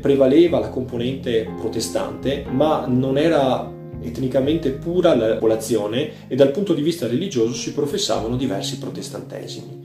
prevaleva 0.00 0.58
la 0.58 0.68
componente 0.68 1.50
protestante, 1.56 2.44
ma 2.48 2.84
non 2.86 3.16
era 3.16 3.70
etnicamente 4.02 4.70
pura 4.70 5.14
la 5.14 5.34
popolazione 5.34 6.28
e 6.28 6.36
dal 6.36 6.50
punto 6.50 6.74
di 6.74 6.82
vista 6.82 7.06
religioso 7.06 7.54
si 7.54 7.72
professavano 7.72 8.36
diversi 8.36 8.78
protestantesimi. 8.78 9.80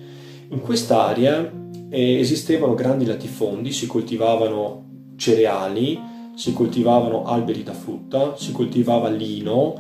In 0.50 0.60
quest'area 0.60 1.52
eh, 1.90 2.20
esistevano 2.20 2.74
grandi 2.74 3.06
latifondi, 3.06 3.72
si 3.72 3.88
coltivavano 3.88 5.14
cereali, 5.16 6.00
si 6.36 6.54
coltivavano 6.54 7.24
alberi 7.26 7.64
da 7.64 7.74
frutta, 7.74 8.36
si 8.38 8.52
coltivava 8.52 9.10
lino, 9.10 9.76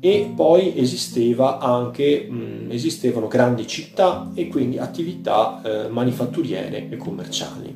e 0.00 0.32
poi 0.34 0.78
esisteva 0.78 1.58
anche, 1.58 2.26
mh, 2.28 2.70
esistevano 2.70 3.26
grandi 3.26 3.66
città 3.66 4.30
e 4.34 4.48
quindi 4.48 4.78
attività 4.78 5.60
eh, 5.62 5.88
manifatturiere 5.88 6.88
e 6.88 6.96
commerciali, 6.96 7.74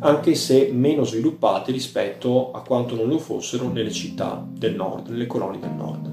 anche 0.00 0.34
se 0.34 0.70
meno 0.72 1.04
sviluppate 1.04 1.70
rispetto 1.70 2.50
a 2.50 2.62
quanto 2.62 2.96
non 2.96 3.08
lo 3.08 3.18
fossero 3.18 3.68
nelle 3.68 3.92
città 3.92 4.44
del 4.50 4.74
nord, 4.74 5.08
nelle 5.08 5.26
colonie 5.26 5.60
del 5.60 5.74
nord. 5.76 6.10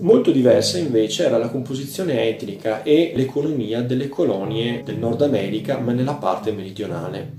Molto 0.00 0.30
diversa 0.30 0.76
invece 0.78 1.24
era 1.24 1.38
la 1.38 1.48
composizione 1.48 2.28
etnica 2.28 2.82
e 2.82 3.12
l'economia 3.16 3.80
delle 3.80 4.08
colonie 4.10 4.82
del 4.84 4.98
Nord 4.98 5.22
America, 5.22 5.78
ma 5.78 5.92
nella 5.92 6.16
parte 6.16 6.52
meridionale. 6.52 7.36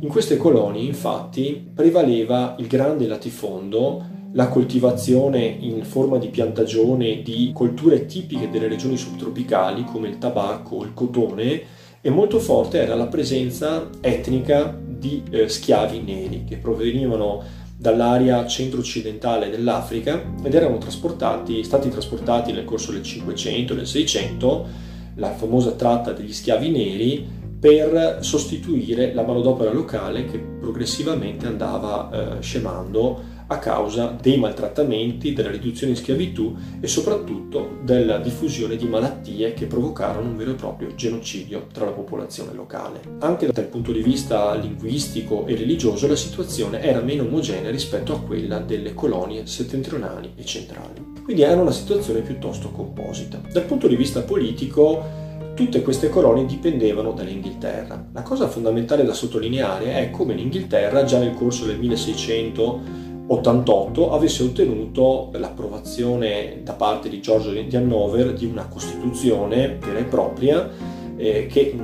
In 0.00 0.08
queste 0.08 0.36
colonie 0.36 0.82
infatti 0.82 1.70
prevaleva 1.74 2.54
il 2.58 2.66
grande 2.66 3.06
latifondo 3.06 4.04
la 4.36 4.48
coltivazione 4.48 5.44
in 5.44 5.82
forma 5.82 6.18
di 6.18 6.28
piantagione 6.28 7.22
di 7.22 7.50
colture 7.54 8.04
tipiche 8.04 8.50
delle 8.50 8.68
regioni 8.68 8.98
subtropicali 8.98 9.84
come 9.84 10.08
il 10.08 10.18
tabacco, 10.18 10.84
il 10.84 10.92
cotone 10.92 11.62
e 12.02 12.10
molto 12.10 12.38
forte 12.38 12.78
era 12.78 12.94
la 12.94 13.06
presenza 13.06 13.88
etnica 14.00 14.78
di 14.86 15.22
eh, 15.30 15.48
schiavi 15.48 16.02
neri 16.02 16.44
che 16.44 16.58
provenivano 16.58 17.42
dall'area 17.78 18.46
centro-occidentale 18.46 19.48
dell'Africa 19.48 20.22
ed 20.42 20.54
erano 20.54 20.76
trasportati, 20.76 21.64
stati 21.64 21.88
trasportati 21.88 22.52
nel 22.52 22.64
corso 22.66 22.92
del 22.92 23.02
500 23.02 23.72
e 23.72 23.76
del 23.76 23.86
600, 23.86 24.66
la 25.14 25.32
famosa 25.32 25.72
tratta 25.72 26.12
degli 26.12 26.32
schiavi 26.32 26.70
neri, 26.70 27.26
per 27.58 28.18
sostituire 28.20 29.14
la 29.14 29.22
manodopera 29.22 29.72
locale 29.72 30.26
che 30.26 30.38
progressivamente 30.38 31.46
andava 31.46 32.10
eh, 32.38 32.42
scemando 32.42 33.34
a 33.48 33.58
causa 33.58 34.16
dei 34.20 34.38
maltrattamenti, 34.38 35.32
della 35.32 35.50
riduzione 35.50 35.92
in 35.92 35.98
schiavitù 35.98 36.54
e 36.80 36.86
soprattutto 36.86 37.78
della 37.82 38.18
diffusione 38.18 38.76
di 38.76 38.86
malattie 38.86 39.54
che 39.54 39.66
provocarono 39.66 40.28
un 40.28 40.36
vero 40.36 40.52
e 40.52 40.54
proprio 40.54 40.94
genocidio 40.94 41.66
tra 41.72 41.84
la 41.84 41.92
popolazione 41.92 42.52
locale. 42.52 43.00
Anche 43.20 43.46
dal 43.46 43.66
punto 43.66 43.92
di 43.92 44.02
vista 44.02 44.54
linguistico 44.54 45.46
e 45.46 45.54
religioso 45.54 46.08
la 46.08 46.16
situazione 46.16 46.82
era 46.82 47.00
meno 47.00 47.24
omogenea 47.24 47.70
rispetto 47.70 48.12
a 48.12 48.20
quella 48.20 48.58
delle 48.58 48.94
colonie 48.94 49.46
settentrionali 49.46 50.32
e 50.34 50.44
centrali. 50.44 51.14
Quindi 51.22 51.42
era 51.42 51.60
una 51.60 51.72
situazione 51.72 52.20
piuttosto 52.20 52.70
composita. 52.70 53.40
Dal 53.52 53.64
punto 53.64 53.86
di 53.88 53.96
vista 53.96 54.22
politico 54.22 55.24
Tutte 55.56 55.80
queste 55.80 56.10
colonie 56.10 56.44
dipendevano 56.44 57.12
dall'Inghilterra. 57.12 58.08
La 58.12 58.20
cosa 58.20 58.46
fondamentale 58.46 59.04
da 59.04 59.14
sottolineare 59.14 59.94
è 59.94 60.10
come 60.10 60.34
l'Inghilterra 60.34 61.04
già 61.04 61.18
nel 61.18 61.32
corso 61.32 61.64
del 61.64 61.78
1600 61.78 63.05
88 63.28 64.12
avesse 64.12 64.44
ottenuto 64.44 65.30
l'approvazione 65.32 66.60
da 66.62 66.74
parte 66.74 67.08
di 67.08 67.20
Giorgio 67.20 67.50
di 67.50 67.76
Hannover 67.76 68.32
di 68.32 68.46
una 68.46 68.66
Costituzione 68.66 69.78
vera 69.80 69.98
e 69.98 70.04
propria 70.04 70.70
eh, 71.16 71.46
che 71.46 71.76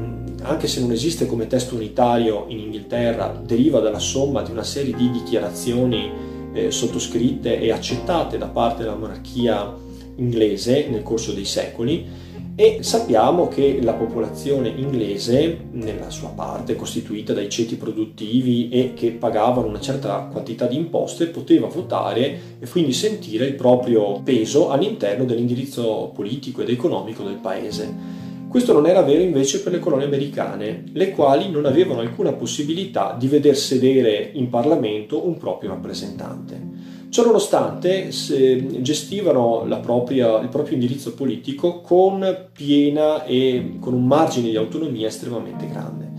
anche 0.42 0.66
se 0.66 0.80
non 0.80 0.92
esiste 0.92 1.26
come 1.26 1.46
testo 1.46 1.74
unitario 1.74 2.46
in 2.48 2.58
Inghilterra, 2.58 3.40
deriva 3.44 3.80
dalla 3.80 3.98
somma 3.98 4.42
di 4.42 4.50
una 4.50 4.64
serie 4.64 4.94
di 4.94 5.10
dichiarazioni 5.10 6.10
eh, 6.52 6.70
sottoscritte 6.70 7.60
e 7.60 7.70
accettate 7.70 8.38
da 8.38 8.48
parte 8.48 8.82
della 8.82 8.96
monarchia 8.96 9.74
inglese 10.16 10.88
nel 10.88 11.02
corso 11.02 11.32
dei 11.32 11.44
secoli 11.44 12.21
e 12.54 12.78
sappiamo 12.82 13.48
che 13.48 13.78
la 13.82 13.94
popolazione 13.94 14.68
inglese, 14.68 15.58
nella 15.72 16.10
sua 16.10 16.28
parte 16.28 16.76
costituita 16.76 17.32
dai 17.32 17.48
ceti 17.48 17.76
produttivi 17.76 18.68
e 18.68 18.92
che 18.94 19.10
pagavano 19.10 19.68
una 19.68 19.80
certa 19.80 20.28
quantità 20.30 20.66
di 20.66 20.76
imposte, 20.76 21.28
poteva 21.28 21.66
votare 21.68 22.40
e 22.58 22.68
quindi 22.68 22.92
sentire 22.92 23.46
il 23.46 23.54
proprio 23.54 24.20
peso 24.22 24.70
all'interno 24.70 25.24
dell'indirizzo 25.24 26.10
politico 26.14 26.60
ed 26.60 26.68
economico 26.68 27.22
del 27.22 27.36
paese. 27.36 28.20
Questo 28.48 28.74
non 28.74 28.86
era 28.86 29.00
vero 29.00 29.22
invece 29.22 29.62
per 29.62 29.72
le 29.72 29.78
colonie 29.78 30.04
americane, 30.04 30.84
le 30.92 31.10
quali 31.12 31.50
non 31.50 31.64
avevano 31.64 32.00
alcuna 32.00 32.34
possibilità 32.34 33.16
di 33.18 33.28
veder 33.28 33.56
sedere 33.56 34.30
in 34.34 34.50
Parlamento 34.50 35.26
un 35.26 35.38
proprio 35.38 35.70
rappresentante. 35.70 36.71
Ciononostante 37.12 38.08
gestivano 38.08 39.66
propria, 39.82 40.40
il 40.40 40.48
proprio 40.48 40.76
indirizzo 40.76 41.12
politico 41.12 41.82
con 41.82 42.48
piena 42.54 43.26
e 43.26 43.76
con 43.80 43.92
un 43.92 44.06
margine 44.06 44.48
di 44.48 44.56
autonomia 44.56 45.08
estremamente 45.08 45.68
grande. 45.68 46.10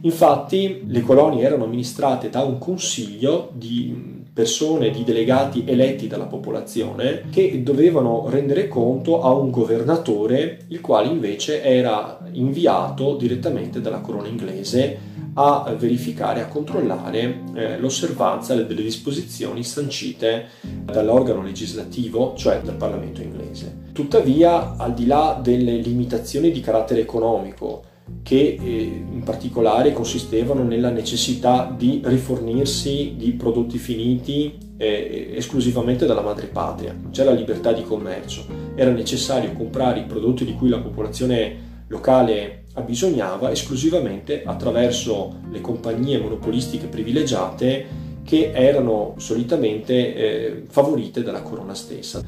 Infatti 0.00 0.84
le 0.86 1.02
colonie 1.02 1.44
erano 1.44 1.64
amministrate 1.64 2.30
da 2.30 2.42
un 2.42 2.56
consiglio 2.56 3.50
di 3.52 4.22
persone, 4.32 4.90
di 4.90 5.04
delegati 5.04 5.64
eletti 5.66 6.06
dalla 6.06 6.24
popolazione 6.24 7.24
che 7.28 7.62
dovevano 7.62 8.30
rendere 8.30 8.66
conto 8.66 9.20
a 9.20 9.34
un 9.34 9.50
governatore, 9.50 10.60
il 10.68 10.80
quale 10.80 11.08
invece 11.08 11.62
era 11.62 12.18
inviato 12.32 13.14
direttamente 13.16 13.82
dalla 13.82 14.00
corona 14.00 14.28
inglese 14.28 15.08
a 15.34 15.74
verificare, 15.78 16.40
a 16.40 16.48
controllare 16.48 17.42
eh, 17.54 17.78
l'osservanza 17.78 18.54
delle 18.54 18.82
disposizioni 18.82 19.62
sancite 19.62 20.48
dall'organo 20.84 21.42
legislativo, 21.42 22.34
cioè 22.36 22.60
dal 22.62 22.76
Parlamento 22.76 23.22
inglese. 23.22 23.88
Tuttavia, 23.92 24.76
al 24.76 24.94
di 24.94 25.06
là 25.06 25.38
delle 25.42 25.76
limitazioni 25.76 26.50
di 26.50 26.60
carattere 26.60 27.00
economico, 27.00 27.84
che 28.22 28.58
eh, 28.60 29.04
in 29.12 29.22
particolare 29.24 29.92
consistevano 29.92 30.64
nella 30.64 30.90
necessità 30.90 31.72
di 31.76 32.00
rifornirsi 32.04 33.14
di 33.16 33.32
prodotti 33.32 33.78
finiti 33.78 34.58
eh, 34.76 35.32
esclusivamente 35.34 36.06
dalla 36.06 36.20
madrepatria. 36.20 36.94
Non 37.00 37.12
c'era 37.12 37.30
libertà 37.30 37.72
di 37.72 37.82
commercio, 37.82 38.46
era 38.74 38.90
necessario 38.90 39.52
comprare 39.52 40.00
i 40.00 40.04
prodotti 40.04 40.44
di 40.44 40.54
cui 40.54 40.68
la 40.68 40.80
popolazione 40.80 41.68
locale 41.88 42.59
abbisognava 42.80 43.50
esclusivamente 43.50 44.42
attraverso 44.44 45.36
le 45.50 45.60
compagnie 45.60 46.18
monopolistiche 46.18 46.86
privilegiate 46.86 48.08
che 48.24 48.52
erano 48.52 49.14
solitamente 49.16 50.14
eh, 50.14 50.62
favorite 50.68 51.22
dalla 51.22 51.42
corona 51.42 51.74
stessa. 51.74 52.22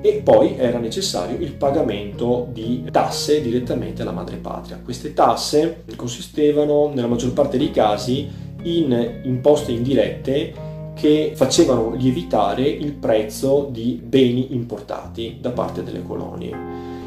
E 0.00 0.20
poi 0.22 0.56
era 0.56 0.78
necessario 0.78 1.36
il 1.38 1.52
pagamento 1.54 2.48
di 2.52 2.84
tasse 2.90 3.40
direttamente 3.40 4.02
alla 4.02 4.12
madrepatria. 4.12 4.80
Queste 4.82 5.14
tasse 5.14 5.82
consistevano 5.96 6.92
nella 6.94 7.08
maggior 7.08 7.32
parte 7.32 7.58
dei 7.58 7.70
casi 7.70 8.28
in 8.62 9.20
imposte 9.22 9.72
indirette 9.72 10.66
che 10.94 11.32
facevano 11.34 11.94
lievitare 11.94 12.62
il 12.62 12.92
prezzo 12.92 13.68
di 13.70 14.00
beni 14.02 14.54
importati 14.54 15.38
da 15.40 15.50
parte 15.50 15.82
delle 15.82 16.02
colonie. 16.02 16.97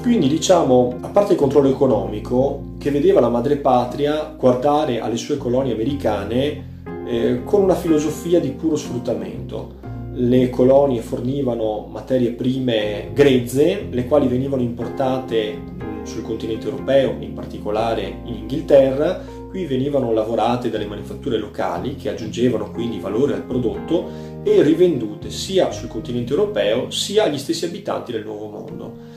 Quindi 0.00 0.28
diciamo, 0.28 0.96
a 1.02 1.08
parte 1.08 1.32
il 1.34 1.38
controllo 1.38 1.68
economico, 1.68 2.74
che 2.78 2.90
vedeva 2.90 3.20
la 3.20 3.28
madrepatria 3.28 4.34
guardare 4.36 4.98
alle 4.98 5.18
sue 5.18 5.36
colonie 5.36 5.74
americane 5.74 6.80
eh, 7.06 7.42
con 7.44 7.62
una 7.62 7.74
filosofia 7.74 8.40
di 8.40 8.50
puro 8.50 8.76
sfruttamento. 8.76 9.74
Le 10.14 10.48
colonie 10.48 11.02
fornivano 11.02 11.86
materie 11.90 12.30
prime 12.30 13.10
grezze, 13.12 13.88
le 13.90 14.06
quali 14.06 14.26
venivano 14.26 14.62
importate 14.62 15.58
sul 16.04 16.22
continente 16.22 16.64
europeo, 16.64 17.14
in 17.20 17.34
particolare 17.34 18.22
in 18.24 18.36
Inghilterra, 18.36 19.22
qui 19.50 19.66
venivano 19.66 20.12
lavorate 20.12 20.70
dalle 20.70 20.86
manifatture 20.86 21.36
locali 21.36 21.96
che 21.96 22.08
aggiungevano 22.08 22.70
quindi 22.70 22.98
valore 23.00 23.34
al 23.34 23.42
prodotto 23.42 24.08
e 24.42 24.62
rivendute 24.62 25.28
sia 25.28 25.70
sul 25.72 25.88
continente 25.88 26.32
europeo 26.32 26.90
sia 26.90 27.24
agli 27.24 27.38
stessi 27.38 27.66
abitanti 27.66 28.12
del 28.12 28.24
Nuovo 28.24 28.46
Mondo. 28.46 29.09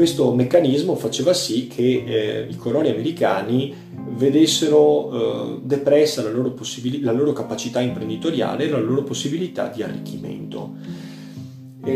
Questo 0.00 0.32
meccanismo 0.32 0.94
faceva 0.94 1.34
sì 1.34 1.66
che 1.66 2.04
eh, 2.06 2.46
i 2.48 2.56
coloni 2.56 2.88
americani 2.88 3.74
vedessero 4.12 5.58
eh, 5.58 5.60
depressa 5.62 6.22
la 6.22 6.30
loro, 6.30 6.52
possibil- 6.52 7.04
la 7.04 7.12
loro, 7.12 7.34
capacità 7.34 7.82
imprenditoriale 7.82 8.64
e 8.64 8.70
la 8.70 8.78
loro 8.78 9.02
possibilità 9.02 9.68
di 9.68 9.82
arricchimento. 9.82 10.72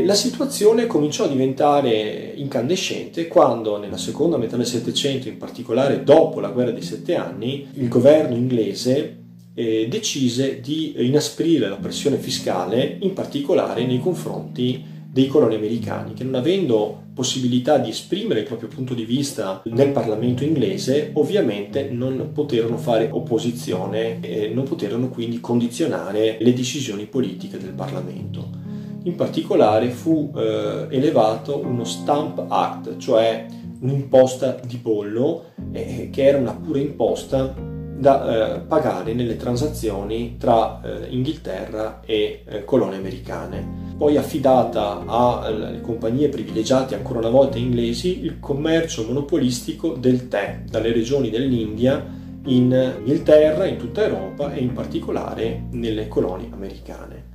La 0.05 0.13
situazione 0.13 0.87
cominciò 0.87 1.25
a 1.25 1.29
diventare 1.29 2.35
incandescente 2.37 3.27
quando 3.27 3.79
nella 3.79 3.97
seconda 3.97 4.37
metà 4.37 4.59
del 4.59 4.67
Settecento, 4.67 5.29
in 5.29 5.39
particolare 5.39 6.05
dopo 6.05 6.41
la 6.41 6.51
guerra 6.51 6.73
dei 6.73 6.83
sette 6.83 7.15
anni, 7.15 7.69
il 7.73 7.89
governo 7.89 8.37
inglese 8.37 9.23
eh, 9.55 9.87
decise 9.89 10.61
di 10.61 10.93
inasprire 11.07 11.71
la 11.71 11.77
pressione 11.77 12.19
fiscale, 12.19 12.99
in 13.01 13.15
particolare 13.15 13.87
nei 13.87 13.99
confronti 13.99 14.93
dei 15.15 15.29
coloni 15.29 15.55
americani 15.55 16.13
che 16.13 16.25
non 16.25 16.35
avendo 16.35 17.05
possibilità 17.15 17.79
di 17.79 17.91
esprimere 17.91 18.41
il 18.41 18.47
proprio 18.47 18.69
punto 18.69 18.95
di 18.95 19.05
vista 19.05 19.63
nel 19.67 19.91
Parlamento 19.91 20.43
inglese, 20.43 21.13
ovviamente 21.13 21.89
non 21.89 22.31
poterono 22.33 22.77
fare 22.79 23.09
opposizione 23.13 24.19
e 24.19 24.49
non 24.49 24.65
poterono 24.65 25.11
quindi 25.11 25.39
condizionare 25.39 26.37
le 26.41 26.53
decisioni 26.53 27.07
politiche 27.07 27.59
del 27.59 27.75
Parlamento. 27.75 28.45
In 29.05 29.15
particolare 29.15 29.91
fu 29.91 30.33
eh, 30.35 30.89
elevato 30.91 31.61
uno 31.65 31.85
Stamp 31.85 32.47
Act, 32.49 32.97
cioè 32.97 33.47
un'imposta 33.83 34.59
di 34.67 34.79
bollo, 34.79 35.53
eh, 35.71 36.09
che 36.11 36.25
era 36.25 36.39
una 36.39 36.55
pura 36.55 36.81
imposta 36.81 37.55
da 38.05 38.57
eh, 38.57 38.61
pagare 38.61 39.15
nelle 39.15 39.39
transazioni 39.39 40.37
tra 40.39 40.83
eh, 40.83 41.07
Inghilterra 41.09 42.03
e 42.05 42.43
eh, 42.47 42.65
colonie 42.65 42.99
americane 42.99 43.95
poi 43.97 44.19
affidata 44.19 45.05
alle 45.07 45.81
compagnie 45.81 46.29
privilegiate 46.29 46.95
ancora 46.95 47.21
una 47.21 47.31
volta 47.31 47.57
inglesi 47.57 48.23
il 48.23 48.41
commercio 48.41 49.07
monopolistico 49.07 49.95
del 49.95 50.29
tè 50.29 50.65
dalle 50.69 50.93
regioni 50.93 51.31
dell'India 51.31 52.05
in 52.47 52.95
Inghilterra, 52.99 53.65
in 53.67 53.79
tutta 53.79 54.05
Europa 54.05 54.53
e 54.53 54.61
in 54.61 54.75
particolare 54.75 55.69
nelle 55.71 56.09
colonie 56.09 56.49
americane. 56.53 57.33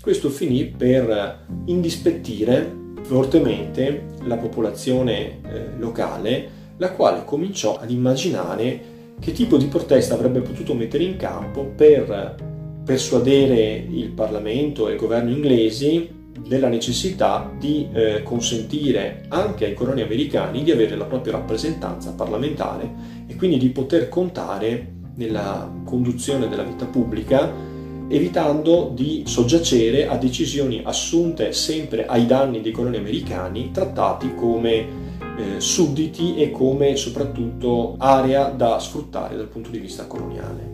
Questo 0.00 0.28
finì 0.28 0.66
per 0.66 1.46
indispettire 1.64 2.82
fortemente 3.00 4.04
la 4.24 4.36
popolazione 4.36 5.40
eh, 5.42 5.70
locale, 5.78 6.50
la 6.76 6.92
quale 6.92 7.24
cominciò 7.24 7.78
ad 7.78 7.90
immaginare 7.90 8.92
che 9.20 9.32
tipo 9.32 9.56
di 9.56 9.66
protesta 9.66 10.14
avrebbe 10.14 10.40
potuto 10.40 10.74
mettere 10.74 11.04
in 11.04 11.16
campo 11.16 11.64
per 11.64 12.36
persuadere 12.84 13.86
il 13.88 14.10
Parlamento 14.10 14.88
e 14.88 14.92
il 14.92 14.98
governo 14.98 15.30
inglesi 15.30 16.22
della 16.46 16.68
necessità 16.68 17.50
di 17.58 17.88
eh, 17.92 18.22
consentire 18.22 19.24
anche 19.28 19.64
ai 19.64 19.74
coloni 19.74 20.02
americani 20.02 20.62
di 20.62 20.70
avere 20.70 20.96
la 20.96 21.04
propria 21.04 21.34
rappresentanza 21.34 22.12
parlamentare 22.12 23.22
e 23.26 23.34
quindi 23.36 23.56
di 23.56 23.70
poter 23.70 24.08
contare 24.08 24.92
nella 25.16 25.72
conduzione 25.84 26.48
della 26.48 26.64
vita 26.64 26.84
pubblica 26.84 27.72
evitando 28.08 28.90
di 28.94 29.22
soggiacere 29.26 30.06
a 30.06 30.16
decisioni 30.16 30.82
assunte 30.84 31.52
sempre 31.52 32.04
ai 32.04 32.26
danni 32.26 32.60
dei 32.60 32.72
coloni 32.72 32.98
americani 32.98 33.70
trattati 33.70 34.34
come 34.34 35.02
eh, 35.36 35.60
sudditi 35.60 36.36
e 36.36 36.50
come 36.50 36.96
soprattutto 36.96 37.96
area 37.98 38.48
da 38.48 38.78
sfruttare 38.78 39.36
dal 39.36 39.48
punto 39.48 39.70
di 39.70 39.78
vista 39.78 40.06
coloniale. 40.06 40.72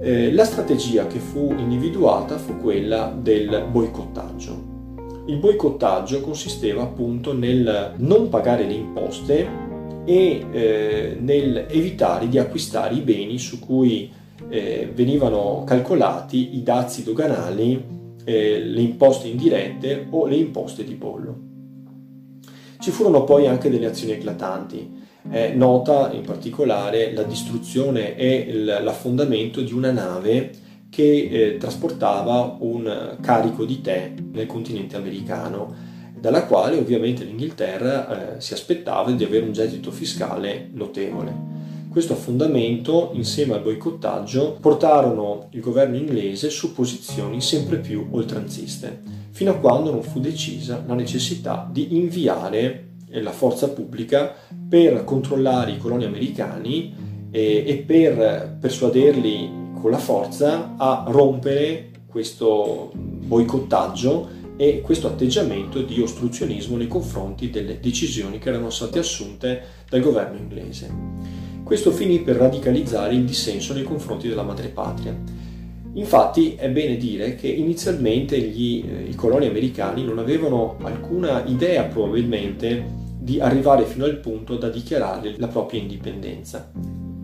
Eh, 0.00 0.32
la 0.32 0.44
strategia 0.44 1.06
che 1.06 1.18
fu 1.18 1.54
individuata 1.56 2.38
fu 2.38 2.56
quella 2.56 3.14
del 3.16 3.66
boicottaggio. 3.70 4.68
Il 5.26 5.36
boicottaggio 5.36 6.20
consisteva 6.20 6.82
appunto 6.82 7.34
nel 7.34 7.94
non 7.98 8.28
pagare 8.28 8.64
le 8.64 8.72
imposte 8.72 9.48
e 10.04 10.44
eh, 10.50 11.16
nel 11.20 11.66
evitare 11.68 12.28
di 12.28 12.38
acquistare 12.38 12.94
i 12.94 13.00
beni 13.00 13.38
su 13.38 13.58
cui 13.58 14.10
eh, 14.48 14.90
venivano 14.92 15.62
calcolati 15.66 16.56
i 16.56 16.62
dazi 16.62 17.04
doganali, 17.04 17.84
eh, 18.24 18.60
le 18.60 18.80
imposte 18.80 19.28
indirette 19.28 20.06
o 20.10 20.26
le 20.26 20.36
imposte 20.36 20.82
di 20.82 20.94
bollo. 20.94 21.49
Ci 22.80 22.90
furono 22.92 23.24
poi 23.24 23.46
anche 23.46 23.68
delle 23.68 23.84
azioni 23.84 24.14
eclatanti. 24.14 24.98
È 25.28 25.52
nota 25.54 26.10
in 26.12 26.22
particolare 26.22 27.12
la 27.12 27.24
distruzione 27.24 28.16
e 28.16 28.50
l'affondamento 28.54 29.60
di 29.60 29.74
una 29.74 29.90
nave 29.90 30.50
che 30.88 31.28
eh, 31.30 31.56
trasportava 31.58 32.56
un 32.60 33.18
carico 33.20 33.66
di 33.66 33.82
tè 33.82 34.14
nel 34.32 34.46
continente 34.46 34.96
americano, 34.96 35.74
dalla 36.18 36.46
quale 36.46 36.78
ovviamente 36.78 37.22
l'Inghilterra 37.22 38.36
eh, 38.36 38.40
si 38.40 38.54
aspettava 38.54 39.10
di 39.10 39.24
avere 39.24 39.44
un 39.44 39.52
gettito 39.52 39.90
fiscale 39.90 40.70
notevole. 40.72 41.48
Questo 41.90 42.12
affondamento, 42.12 43.10
insieme 43.14 43.54
al 43.54 43.62
boicottaggio, 43.62 44.58
portarono 44.60 45.48
il 45.50 45.60
governo 45.60 45.96
inglese 45.96 46.48
su 46.48 46.72
posizioni 46.72 47.40
sempre 47.40 47.78
più 47.78 48.06
oltranziste, 48.12 49.02
fino 49.32 49.50
a 49.50 49.56
quando 49.56 49.90
non 49.90 50.04
fu 50.04 50.20
decisa 50.20 50.84
la 50.86 50.94
necessità 50.94 51.68
di 51.68 51.96
inviare 51.96 52.90
la 53.08 53.32
forza 53.32 53.70
pubblica 53.70 54.32
per 54.68 55.02
controllare 55.02 55.72
i 55.72 55.78
coloni 55.78 56.04
americani 56.04 56.94
e, 57.32 57.64
e 57.66 57.76
per 57.78 58.56
persuaderli 58.60 59.72
con 59.80 59.90
la 59.90 59.98
forza 59.98 60.76
a 60.76 61.06
rompere 61.08 61.90
questo 62.06 62.92
boicottaggio 62.94 64.28
e 64.56 64.80
questo 64.80 65.08
atteggiamento 65.08 65.82
di 65.82 66.00
ostruzionismo 66.00 66.76
nei 66.76 66.86
confronti 66.86 67.50
delle 67.50 67.80
decisioni 67.80 68.38
che 68.38 68.50
erano 68.50 68.70
state 68.70 69.00
assunte 69.00 69.62
dal 69.88 70.00
governo 70.00 70.38
inglese. 70.38 71.39
Questo 71.70 71.92
finì 71.92 72.18
per 72.18 72.34
radicalizzare 72.34 73.14
il 73.14 73.24
dissenso 73.24 73.72
nei 73.74 73.84
confronti 73.84 74.26
della 74.26 74.42
madrepatria. 74.42 75.16
Infatti 75.92 76.56
è 76.56 76.68
bene 76.68 76.96
dire 76.96 77.36
che 77.36 77.46
inizialmente 77.46 78.36
gli, 78.40 78.84
eh, 78.84 79.08
i 79.08 79.14
coloni 79.14 79.46
americani 79.46 80.04
non 80.04 80.18
avevano 80.18 80.78
alcuna 80.82 81.44
idea 81.46 81.84
probabilmente 81.84 82.84
di 83.20 83.38
arrivare 83.38 83.84
fino 83.84 84.04
al 84.04 84.18
punto 84.18 84.56
da 84.56 84.68
dichiarare 84.68 85.36
la 85.38 85.46
propria 85.46 85.80
indipendenza. 85.80 86.72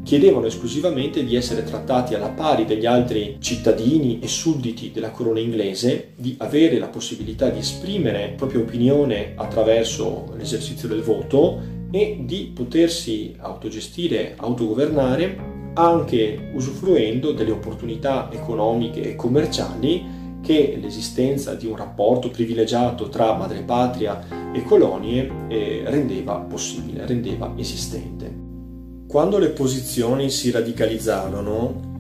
Chiedevano 0.05 0.47
esclusivamente 0.47 1.25
di 1.25 1.35
essere 1.35 1.65
trattati 1.65 2.15
alla 2.15 2.29
pari 2.29 2.65
degli 2.67 2.87
altri 2.87 3.39
cittadini 3.41 4.21
e 4.21 4.29
sudditi 4.29 4.93
della 4.93 5.11
corona 5.11 5.41
inglese, 5.41 6.13
di 6.15 6.37
avere 6.39 6.79
la 6.79 6.87
possibilità 6.87 7.49
di 7.49 7.59
esprimere 7.59 8.29
la 8.29 8.37
propria 8.37 8.61
opinione 8.61 9.33
attraverso 9.35 10.33
l'esercizio 10.37 10.87
del 10.87 11.03
voto 11.03 11.75
e 11.91 12.23
di 12.25 12.51
potersi 12.55 13.35
autogestire, 13.39 14.35
autogovernare 14.37 15.55
anche 15.75 16.51
usufruendo 16.55 17.33
delle 17.33 17.51
opportunità 17.51 18.31
economiche 18.33 19.03
e 19.03 19.17
commerciali 19.17 20.15
che 20.43 20.79
l'esistenza 20.81 21.55
di 21.55 21.67
un 21.67 21.77
rapporto 21.77 22.31
privilegiato 22.31 23.09
tra 23.09 23.35
madrepatria 23.35 24.53
e 24.53 24.63
colonie 24.63 25.31
eh, 25.49 25.83
rendeva 25.87 26.37
possibile, 26.37 27.05
rendeva 27.05 27.53
esistente. 27.57 28.45
Quando 29.09 29.39
le 29.39 29.51
posizioni 29.51 30.31
si 30.31 30.51
radicalizzarono, 30.51 31.95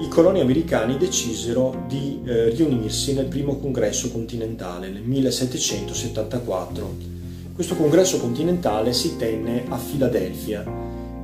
i 0.00 0.08
coloni 0.08 0.40
americani 0.40 0.96
decisero 0.96 1.84
di 1.88 2.20
eh, 2.24 2.50
riunirsi 2.50 3.14
nel 3.14 3.26
primo 3.26 3.56
congresso 3.56 4.12
continentale 4.12 4.90
nel 4.90 5.02
1774. 5.02 7.17
Questo 7.58 7.74
congresso 7.74 8.20
continentale 8.20 8.92
si 8.92 9.16
tenne 9.16 9.64
a 9.68 9.76
Filadelfia 9.76 10.64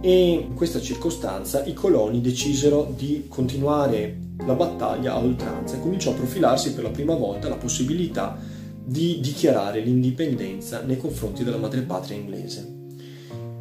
e 0.00 0.30
in 0.30 0.54
questa 0.54 0.80
circostanza 0.80 1.64
i 1.64 1.74
coloni 1.74 2.20
decisero 2.20 2.92
di 2.96 3.26
continuare 3.28 4.16
la 4.44 4.54
battaglia 4.54 5.12
a 5.12 5.18
oltranza 5.18 5.76
e 5.76 5.80
cominciò 5.80 6.10
a 6.10 6.14
profilarsi 6.14 6.74
per 6.74 6.82
la 6.82 6.90
prima 6.90 7.14
volta 7.14 7.48
la 7.48 7.54
possibilità 7.54 8.36
di 8.84 9.20
dichiarare 9.20 9.78
l'indipendenza 9.78 10.80
nei 10.80 10.98
confronti 10.98 11.44
della 11.44 11.56
madrepatria 11.56 12.16
inglese. 12.16 12.78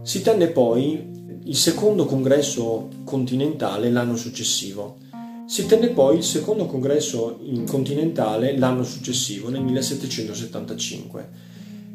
Si 0.02 0.24
tenne 0.24 0.48
poi 0.48 1.12
il 1.44 1.56
secondo 1.56 2.06
congresso 2.06 2.90
continentale 3.04 3.92
l'anno 3.92 4.16
successivo. 4.16 4.98
Si 5.46 5.68
tenne 5.68 5.90
poi 5.90 6.18
il 6.18 6.24
secondo 6.24 6.66
congresso 6.66 7.40
continentale 7.68 8.58
l'anno 8.58 8.84
successivo, 8.84 9.50
nel 9.50 9.62
1775 9.62 11.52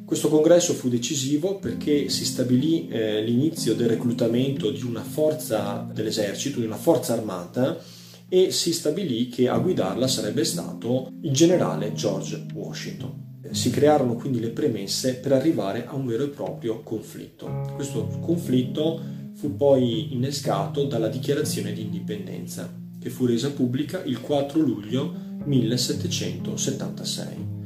questo 0.09 0.31
congresso 0.31 0.73
fu 0.73 0.89
decisivo 0.89 1.59
perché 1.59 2.09
si 2.09 2.25
stabilì 2.25 2.89
eh, 2.89 3.21
l'inizio 3.21 3.75
del 3.75 3.89
reclutamento 3.89 4.71
di 4.71 4.83
una 4.83 5.03
forza 5.03 5.87
dell'esercito, 5.93 6.61
di 6.61 6.65
una 6.65 6.79
forza 6.79 7.13
armata 7.13 7.79
e 8.27 8.51
si 8.51 8.73
stabilì 8.73 9.29
che 9.29 9.51
a 9.51 9.59
guidarla 9.59 10.09
sarebbe 10.09 10.47
stato 10.47 11.13
il 11.21 11.33
generale 11.33 11.93
George 11.93 12.47
Washington. 12.55 13.41
Si 13.51 13.69
crearono 13.69 14.15
quindi 14.15 14.41
le 14.41 14.49
premesse 14.49 15.17
per 15.17 15.33
arrivare 15.33 15.85
a 15.85 15.95
un 15.95 16.07
vero 16.07 16.25
e 16.25 16.29
proprio 16.29 16.81
conflitto. 16.83 17.71
Questo 17.75 18.07
conflitto 18.23 18.99
fu 19.35 19.59
poi 19.59 20.15
innescato 20.15 20.85
dalla 20.85 21.09
dichiarazione 21.09 21.75
di 21.75 21.83
indipendenza, 21.83 22.75
che 22.99 23.11
fu 23.11 23.27
resa 23.27 23.51
pubblica 23.51 24.03
il 24.05 24.23
4 24.23 24.59
luglio 24.59 25.13
1776. 25.45 27.58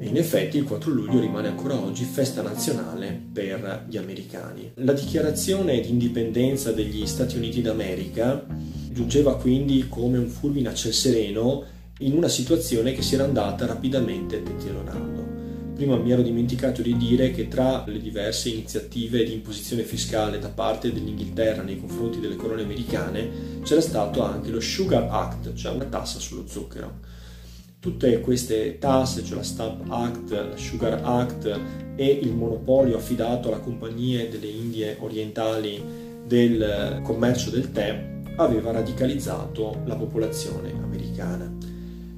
E 0.00 0.06
in 0.06 0.16
effetti 0.16 0.58
il 0.58 0.62
4 0.62 0.92
luglio 0.92 1.18
rimane 1.18 1.48
ancora 1.48 1.74
oggi 1.74 2.04
festa 2.04 2.40
nazionale 2.40 3.20
per 3.32 3.86
gli 3.88 3.96
americani. 3.96 4.70
La 4.74 4.92
dichiarazione 4.92 5.80
di 5.80 5.88
indipendenza 5.88 6.70
degli 6.70 7.04
Stati 7.04 7.36
Uniti 7.36 7.62
d'America 7.62 8.46
giungeva 8.92 9.36
quindi 9.36 9.86
come 9.88 10.18
un 10.18 10.28
fulmine 10.28 10.68
a 10.68 10.74
ciel 10.74 10.92
sereno 10.92 11.64
in 11.98 12.12
una 12.12 12.28
situazione 12.28 12.92
che 12.92 13.02
si 13.02 13.16
era 13.16 13.24
andata 13.24 13.66
rapidamente 13.66 14.40
deteriorando. 14.40 15.26
Prima 15.74 15.96
mi 15.96 16.12
ero 16.12 16.22
dimenticato 16.22 16.80
di 16.80 16.96
dire 16.96 17.32
che 17.32 17.48
tra 17.48 17.82
le 17.84 17.98
diverse 17.98 18.50
iniziative 18.50 19.24
di 19.24 19.32
imposizione 19.32 19.82
fiscale 19.82 20.38
da 20.38 20.48
parte 20.48 20.92
dell'Inghilterra 20.92 21.62
nei 21.62 21.80
confronti 21.80 22.20
delle 22.20 22.36
colonie 22.36 22.62
americane 22.62 23.60
c'era 23.64 23.80
stato 23.80 24.22
anche 24.22 24.50
lo 24.50 24.60
Sugar 24.60 25.08
Act, 25.10 25.54
cioè 25.54 25.74
una 25.74 25.86
tassa 25.86 26.20
sullo 26.20 26.46
zucchero 26.46 27.16
Tutte 27.80 28.20
queste 28.20 28.78
tasse, 28.78 29.22
cioè 29.22 29.36
la 29.36 29.44
Stamp 29.44 29.84
Act, 29.88 30.30
la 30.32 30.56
Sugar 30.56 31.00
Act 31.04 31.60
e 31.94 32.06
il 32.06 32.32
monopolio 32.32 32.96
affidato 32.96 33.52
alle 33.52 33.62
compagnie 33.62 34.28
delle 34.28 34.48
Indie 34.48 34.96
orientali 34.98 35.80
del 36.26 37.00
commercio 37.04 37.50
del 37.50 37.70
tè, 37.70 38.16
aveva 38.36 38.72
radicalizzato 38.72 39.82
la 39.84 39.94
popolazione 39.94 40.72
americana. 40.72 41.54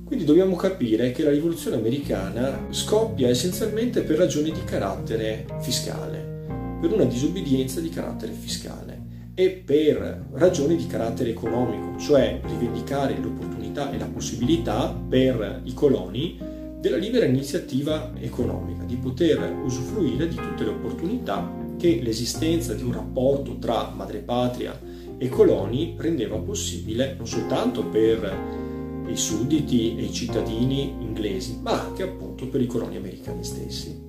Quindi 0.02 0.24
dobbiamo 0.24 0.56
capire 0.56 1.12
che 1.12 1.22
la 1.22 1.30
rivoluzione 1.30 1.76
americana 1.76 2.68
scoppia 2.70 3.28
essenzialmente 3.28 4.00
per 4.00 4.16
ragioni 4.16 4.50
di 4.52 4.64
carattere 4.64 5.44
fiscale, 5.60 6.78
per 6.80 6.90
una 6.90 7.04
disobbedienza 7.04 7.80
di 7.80 7.90
carattere 7.90 8.32
fiscale 8.32 8.98
e 9.34 9.50
per 9.50 10.26
ragioni 10.32 10.76
di 10.76 10.86
carattere 10.86 11.30
economico, 11.30 11.98
cioè 11.98 12.40
rivendicare 12.44 13.18
l'opportunità 13.20 13.59
e 13.72 13.98
la 13.98 14.06
possibilità 14.06 14.92
per 15.08 15.62
i 15.64 15.72
coloni 15.72 16.38
della 16.80 16.96
libera 16.96 17.26
iniziativa 17.26 18.12
economica, 18.18 18.84
di 18.84 18.96
poter 18.96 19.60
usufruire 19.64 20.28
di 20.28 20.34
tutte 20.34 20.64
le 20.64 20.70
opportunità 20.70 21.50
che 21.78 22.00
l'esistenza 22.02 22.74
di 22.74 22.82
un 22.82 22.92
rapporto 22.92 23.58
tra 23.58 23.92
madrepatria 23.94 24.78
e 25.16 25.28
coloni 25.28 25.94
rendeva 25.98 26.36
possibile 26.36 27.14
non 27.16 27.26
soltanto 27.26 27.84
per 27.84 29.08
i 29.08 29.16
sudditi 29.16 29.96
e 29.96 30.04
i 30.04 30.12
cittadini 30.12 30.94
inglesi, 31.00 31.58
ma 31.60 31.80
anche 31.80 32.02
appunto 32.02 32.48
per 32.48 32.60
i 32.60 32.66
coloni 32.66 32.96
americani 32.96 33.44
stessi. 33.44 34.08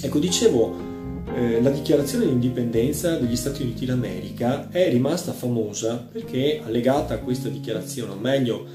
Ecco, 0.00 0.18
dicevo, 0.18 0.91
la 1.24 1.70
dichiarazione 1.70 2.26
di 2.26 2.32
indipendenza 2.32 3.16
degli 3.16 3.36
Stati 3.36 3.62
Uniti 3.62 3.86
d'America 3.86 4.68
è 4.70 4.90
rimasta 4.90 5.32
famosa 5.32 5.96
perché 5.96 6.60
allegata 6.64 7.14
a 7.14 7.18
questa 7.18 7.48
dichiarazione, 7.48 8.12
o 8.12 8.16
meglio 8.16 8.66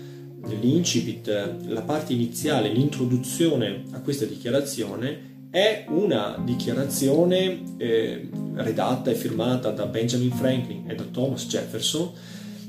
l'incipit, 0.59 1.27
la 1.67 1.81
parte 1.81 2.13
iniziale, 2.13 2.69
l'introduzione 2.69 3.83
a 3.91 3.99
questa 3.99 4.25
dichiarazione 4.25 5.35
è 5.49 5.85
una 5.89 6.41
dichiarazione 6.43 7.61
eh, 7.77 8.29
redatta 8.53 9.11
e 9.11 9.15
firmata 9.15 9.71
da 9.71 9.85
Benjamin 9.85 10.31
Franklin 10.31 10.89
e 10.89 10.95
da 10.95 11.03
Thomas 11.03 11.47
Jefferson 11.47 12.11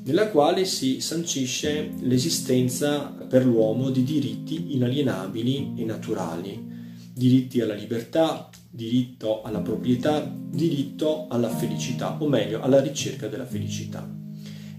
nella 0.04 0.28
quale 0.28 0.64
si 0.64 1.00
sancisce 1.00 1.90
l'esistenza 2.00 3.14
per 3.28 3.44
l'uomo 3.44 3.90
di 3.90 4.04
diritti 4.04 4.74
inalienabili 4.74 5.74
e 5.76 5.84
naturali, 5.84 6.77
diritti 7.18 7.61
alla 7.61 7.74
libertà, 7.74 8.48
diritto 8.70 9.42
alla 9.42 9.59
proprietà, 9.59 10.24
diritto 10.50 11.26
alla 11.28 11.50
felicità, 11.50 12.16
o 12.18 12.28
meglio 12.28 12.62
alla 12.62 12.81
ricerca 12.81 13.26
della 13.26 13.44
felicità. 13.44 14.09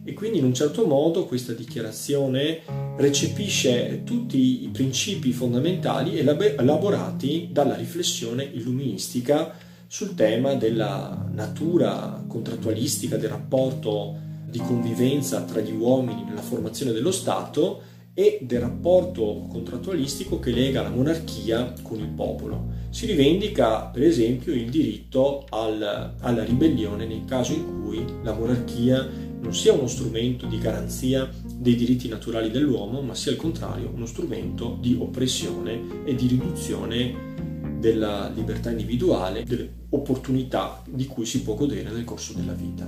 E 0.05 0.13
quindi 0.13 0.39
in 0.39 0.45
un 0.45 0.53
certo 0.53 0.87
modo 0.87 1.25
questa 1.25 1.51
dichiarazione 1.51 2.61
recepisce 2.95 4.03
tutti 4.05 4.63
i 4.63 4.69
principi 4.69 5.33
fondamentali 5.33 6.17
elaborati 6.17 7.49
dalla 7.51 7.75
riflessione 7.75 8.43
illuministica 8.45 9.53
sul 9.85 10.15
tema 10.15 10.53
della 10.53 11.27
natura 11.31 12.23
contrattualistica 12.25 13.17
del 13.17 13.29
rapporto 13.29 14.17
di 14.49 14.59
convivenza 14.59 15.41
tra 15.43 15.59
gli 15.59 15.73
uomini 15.73 16.23
nella 16.23 16.41
formazione 16.41 16.93
dello 16.93 17.11
Stato 17.11 17.88
e 18.13 18.39
del 18.41 18.59
rapporto 18.59 19.45
contrattualistico 19.49 20.39
che 20.39 20.51
lega 20.51 20.81
la 20.81 20.89
monarchia 20.89 21.73
con 21.81 21.99
il 21.99 22.09
popolo. 22.09 22.77
Si 22.89 23.05
rivendica 23.05 23.85
per 23.85 24.03
esempio 24.03 24.53
il 24.53 24.69
diritto 24.69 25.45
al, 25.49 26.15
alla 26.19 26.43
ribellione 26.43 27.05
nel 27.05 27.25
caso 27.25 27.53
in 27.53 27.83
cui 27.83 28.03
la 28.23 28.33
monarchia 28.33 29.07
non 29.41 29.53
sia 29.53 29.73
uno 29.73 29.87
strumento 29.87 30.45
di 30.47 30.57
garanzia 30.57 31.29
dei 31.55 31.75
diritti 31.75 32.07
naturali 32.07 32.51
dell'uomo, 32.51 33.01
ma 33.01 33.15
sia 33.15 33.31
al 33.31 33.37
contrario 33.37 33.91
uno 33.93 34.05
strumento 34.05 34.77
di 34.79 34.97
oppressione 34.99 36.03
e 36.03 36.15
di 36.15 36.27
riduzione 36.27 37.27
della 37.79 38.29
libertà 38.35 38.71
individuale, 38.71 39.43
delle 39.43 39.73
opportunità 39.89 40.83
di 40.87 41.05
cui 41.05 41.25
si 41.25 41.41
può 41.41 41.55
godere 41.55 41.89
nel 41.89 42.03
corso 42.03 42.33
della 42.33 42.53
vita. 42.53 42.87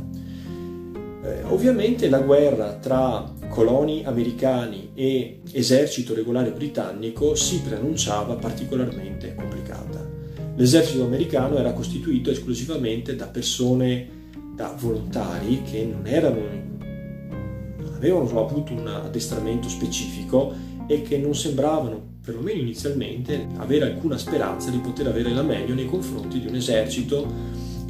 Eh, 1.24 1.44
ovviamente 1.44 2.10
la 2.10 2.20
guerra 2.20 2.74
tra 2.74 3.32
coloni 3.48 4.04
americani 4.06 4.92
e 4.96 5.42
esercito 5.52 6.16
regolare 6.16 6.52
britannico 6.52 7.36
si 7.36 7.62
preannunciava 7.62 8.36
particolarmente 8.36 9.36
complicata. 9.36 10.10
L'esercito 10.56 11.04
americano 11.04 11.58
era 11.58 11.74
costituito 11.74 12.32
esclusivamente 12.32 13.16
da 13.16 13.28
persone, 13.28 14.20
da 14.56 14.76
volontari 14.78 15.62
che 15.64 15.86
non, 15.86 16.08
erano, 16.08 16.42
avevano 17.96 18.44
avuto 18.44 18.74
un 18.74 18.88
addestramento 18.88 19.70
specifico 19.70 20.54
e 20.88 21.04
che 21.04 21.18
non 21.18 21.36
sembravano, 21.36 22.18
perlomeno 22.24 22.62
inizialmente, 22.62 23.48
avere 23.58 23.86
alcuna 23.86 24.18
speranza 24.18 24.72
di 24.72 24.78
poter 24.80 25.08
avere 25.08 25.30
la 25.32 25.44
meglio 25.44 25.74
nei 25.74 25.86
confronti 25.86 26.40
di 26.40 26.48
un 26.48 26.56
esercito 26.56 27.26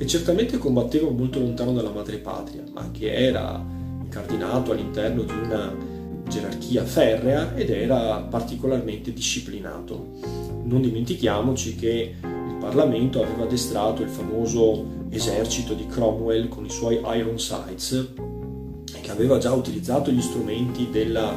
che 0.02 0.08
certamente 0.08 0.58
combatteva 0.58 1.12
molto 1.12 1.38
lontano 1.38 1.74
dalla 1.74 1.92
madrepatria, 1.92 2.64
ma 2.74 2.90
che 2.90 3.14
era 3.14 3.64
incardinato 4.02 4.72
all'interno 4.72 5.22
di 5.22 5.32
una, 5.32 5.72
gerarchia 6.28 6.84
ferrea 6.84 7.54
ed 7.54 7.70
era 7.70 8.18
particolarmente 8.28 9.14
disciplinato. 9.14 10.14
Non 10.64 10.82
dimentichiamoci 10.82 11.76
che 11.76 12.16
il 12.20 12.56
Parlamento 12.60 13.22
aveva 13.22 13.44
addestrato 13.44 14.02
il 14.02 14.10
famoso 14.10 15.06
esercito 15.12 15.76
di 15.76 15.86
Cromwell 15.86 16.48
con 16.48 16.66
i 16.66 16.72
suoi 16.72 17.00
Ironsides 17.04 18.14
che 19.00 19.12
aveva 19.12 19.38
già 19.38 19.54
utilizzato 19.54 20.10
gli 20.10 20.22
strumenti 20.22 20.90
della, 20.90 21.32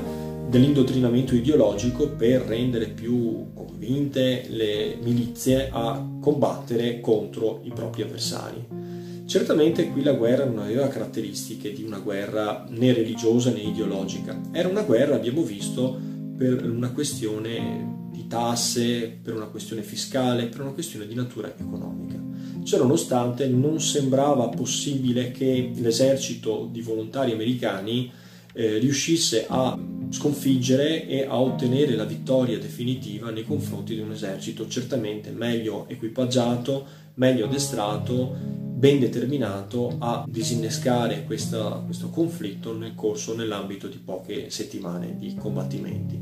dell'indottrinamento 0.48 1.34
ideologico 1.34 2.08
per 2.08 2.42
rendere 2.42 2.88
più 2.88 3.52
convinte 3.52 4.46
le 4.48 4.96
milizie 5.02 5.68
a 5.70 6.06
combattere 6.20 7.00
contro 7.00 7.60
i 7.64 7.72
propri 7.74 8.02
avversari. 8.02 8.82
Certamente 9.26 9.88
qui 9.90 10.02
la 10.02 10.12
guerra 10.12 10.44
non 10.44 10.58
aveva 10.58 10.88
caratteristiche 10.88 11.72
di 11.72 11.82
una 11.82 11.98
guerra 11.98 12.66
né 12.68 12.92
religiosa 12.92 13.50
né 13.50 13.60
ideologica, 13.60 14.38
era 14.52 14.68
una 14.68 14.82
guerra, 14.82 15.16
abbiamo 15.16 15.42
visto, 15.42 15.98
per 16.36 16.68
una 16.68 16.90
questione 16.92 18.08
di 18.10 18.26
tasse, 18.26 19.18
per 19.22 19.34
una 19.34 19.46
questione 19.46 19.82
fiscale, 19.82 20.46
per 20.46 20.60
una 20.60 20.72
questione 20.72 21.06
di 21.06 21.14
natura 21.14 21.52
economica. 21.56 22.20
Ciononostante 22.62 23.46
non 23.48 23.80
sembrava 23.80 24.48
possibile 24.48 25.30
che 25.30 25.70
l'esercito 25.74 26.68
di 26.70 26.80
volontari 26.80 27.32
americani 27.32 28.10
eh, 28.52 28.78
riuscisse 28.78 29.46
a 29.48 29.78
sconfiggere 30.14 31.06
e 31.08 31.24
a 31.24 31.40
ottenere 31.40 31.96
la 31.96 32.04
vittoria 32.04 32.58
definitiva 32.58 33.30
nei 33.30 33.44
confronti 33.44 33.94
di 33.94 34.00
un 34.00 34.12
esercito 34.12 34.68
certamente 34.68 35.30
meglio 35.30 35.86
equipaggiato, 35.88 36.86
meglio 37.14 37.46
addestrato, 37.46 38.32
ben 38.40 39.00
determinato 39.00 39.96
a 39.98 40.24
disinnescare 40.28 41.24
questa, 41.24 41.82
questo 41.84 42.10
conflitto 42.10 42.76
nel 42.76 42.94
corso, 42.94 43.34
nell'ambito 43.34 43.88
di 43.88 43.98
poche 43.98 44.50
settimane 44.50 45.16
di 45.18 45.34
combattimenti. 45.34 46.18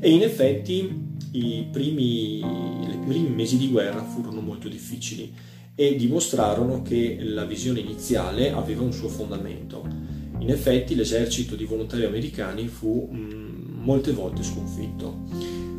E 0.00 0.10
in 0.10 0.22
effetti 0.22 1.10
i 1.32 1.68
primi, 1.70 2.38
i 2.38 2.98
primi 3.06 3.28
mesi 3.28 3.56
di 3.56 3.68
guerra 3.70 4.02
furono 4.02 4.40
molto 4.40 4.68
difficili 4.68 5.32
e 5.74 5.94
dimostrarono 5.96 6.82
che 6.82 7.18
la 7.22 7.44
visione 7.44 7.80
iniziale 7.80 8.50
aveva 8.50 8.82
un 8.82 8.92
suo 8.92 9.08
fondamento. 9.08 10.11
In 10.42 10.50
effetti 10.50 10.96
l'esercito 10.96 11.54
di 11.54 11.64
volontari 11.64 12.04
americani 12.04 12.66
fu 12.66 13.08
mh, 13.08 13.16
mm, 13.16 13.84
molte 13.84 14.10
volte 14.10 14.42
sconfitto. 14.42 15.20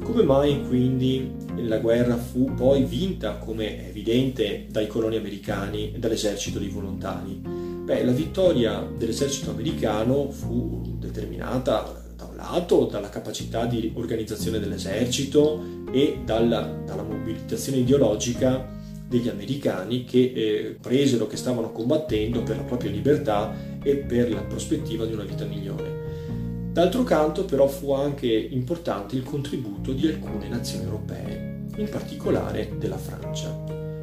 Come 0.01 0.23
mai 0.23 0.65
quindi 0.65 1.31
la 1.57 1.79
guerra 1.79 2.15
fu 2.15 2.53
poi 2.53 2.85
vinta, 2.85 3.37
come 3.39 3.77
è 3.77 3.87
evidente, 3.89 4.67
dai 4.69 4.87
coloni 4.87 5.17
americani 5.17 5.93
e 5.93 5.99
dall'esercito 5.99 6.59
di 6.59 6.69
volontari? 6.69 7.41
Beh, 7.43 8.05
la 8.05 8.13
vittoria 8.13 8.89
dell'esercito 8.97 9.51
americano 9.51 10.31
fu 10.31 10.95
determinata 10.97 12.01
da 12.15 12.23
un 12.23 12.37
lato 12.37 12.85
dalla 12.85 13.09
capacità 13.09 13.65
di 13.65 13.91
organizzazione 13.95 14.59
dell'esercito 14.59 15.61
e 15.91 16.19
dalla, 16.23 16.61
dalla 16.85 17.03
mobilitazione 17.03 17.79
ideologica 17.79 18.65
degli 19.13 19.29
americani 19.29 20.05
che 20.05 20.31
eh, 20.35 20.77
presero 20.81 21.27
che 21.27 21.37
stavano 21.37 21.71
combattendo 21.71 22.41
per 22.41 22.57
la 22.57 22.63
propria 22.63 22.89
libertà 22.89 23.55
e 23.83 23.97
per 23.97 24.31
la 24.31 24.41
prospettiva 24.41 25.05
di 25.05 25.13
una 25.13 25.23
vita 25.23 25.45
migliore. 25.45 26.71
D'altro 26.73 27.03
canto 27.03 27.45
però 27.45 27.67
fu 27.67 27.93
anche 27.93 28.27
importante 28.27 29.15
il 29.15 29.21
contributo 29.21 29.93
di 29.93 30.07
alcune 30.07 30.47
nazioni 30.47 30.85
europee, 30.85 31.67
in 31.77 31.87
particolare 31.89 32.73
della 32.79 32.97
Francia. 32.97 33.49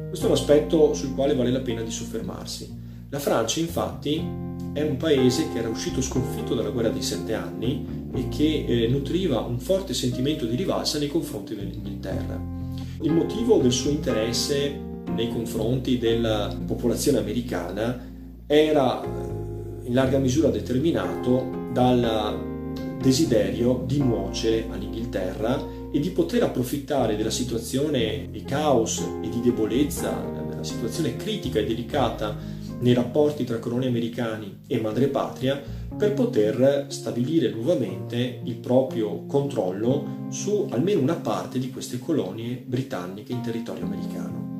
Questo 0.07 0.27
è 0.27 0.29
un 0.29 0.35
aspetto 0.35 0.93
sul 0.93 1.13
quale 1.13 1.35
vale 1.35 1.51
la 1.51 1.59
pena 1.59 1.81
di 1.81 1.91
soffermarsi. 1.91 2.79
La 3.09 3.19
Francia 3.19 3.59
infatti 3.59 4.15
è 4.71 4.81
un 4.81 4.95
paese 4.95 5.49
che 5.51 5.59
era 5.59 5.67
uscito 5.67 6.01
sconfitto 6.01 6.55
dalla 6.55 6.69
guerra 6.69 6.87
dei 6.87 7.01
sette 7.01 7.33
anni 7.33 7.85
e 8.13 8.29
che 8.29 8.65
eh, 8.65 8.87
nutriva 8.87 9.39
un 9.39 9.59
forte 9.59 9.93
sentimento 9.93 10.45
di 10.45 10.55
rivalsa 10.55 10.97
nei 10.97 11.09
confronti 11.09 11.53
dell'Inghilterra. 11.53 12.41
Il 13.01 13.11
motivo 13.11 13.57
del 13.57 13.73
suo 13.73 13.89
interesse 13.89 14.89
nei 15.15 15.29
confronti 15.29 15.97
della 15.97 16.55
popolazione 16.65 17.19
americana 17.19 18.09
era 18.45 19.03
in 19.83 19.93
larga 19.93 20.17
misura 20.17 20.49
determinato 20.49 21.69
dal 21.73 22.49
desiderio 23.01 23.83
di 23.85 23.97
nuocere 23.97 24.67
all'Inghilterra 24.69 25.79
e 25.91 25.99
di 25.99 26.09
poter 26.11 26.43
approfittare 26.43 27.15
della 27.15 27.29
situazione 27.29 28.27
di 28.31 28.43
caos 28.43 29.03
e 29.21 29.29
di 29.29 29.41
debolezza, 29.41 30.11
della 30.49 30.63
situazione 30.63 31.15
critica 31.17 31.59
e 31.59 31.65
delicata 31.65 32.37
nei 32.79 32.93
rapporti 32.93 33.43
tra 33.43 33.59
coloni 33.59 33.87
americani 33.87 34.59
e 34.67 34.79
madrepatria 34.79 35.61
per 35.97 36.13
poter 36.13 36.85
stabilire 36.87 37.51
nuovamente 37.51 38.41
il 38.43 38.55
proprio 38.55 39.25
controllo 39.25 40.27
su 40.29 40.67
almeno 40.71 41.01
una 41.01 41.15
parte 41.15 41.59
di 41.59 41.69
queste 41.69 41.99
colonie 41.99 42.63
britanniche 42.65 43.33
in 43.33 43.41
territorio 43.41 43.85
americano. 43.85 44.50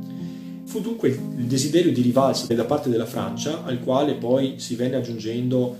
Fu 0.71 0.79
dunque 0.79 1.09
il 1.09 1.47
desiderio 1.47 1.91
di 1.91 2.01
rivalsa 2.01 2.53
da 2.53 2.63
parte 2.63 2.89
della 2.89 3.05
Francia, 3.05 3.65
al 3.65 3.81
quale 3.81 4.13
poi 4.13 4.53
si 4.57 4.75
venne 4.75 4.95
aggiungendo 4.95 5.77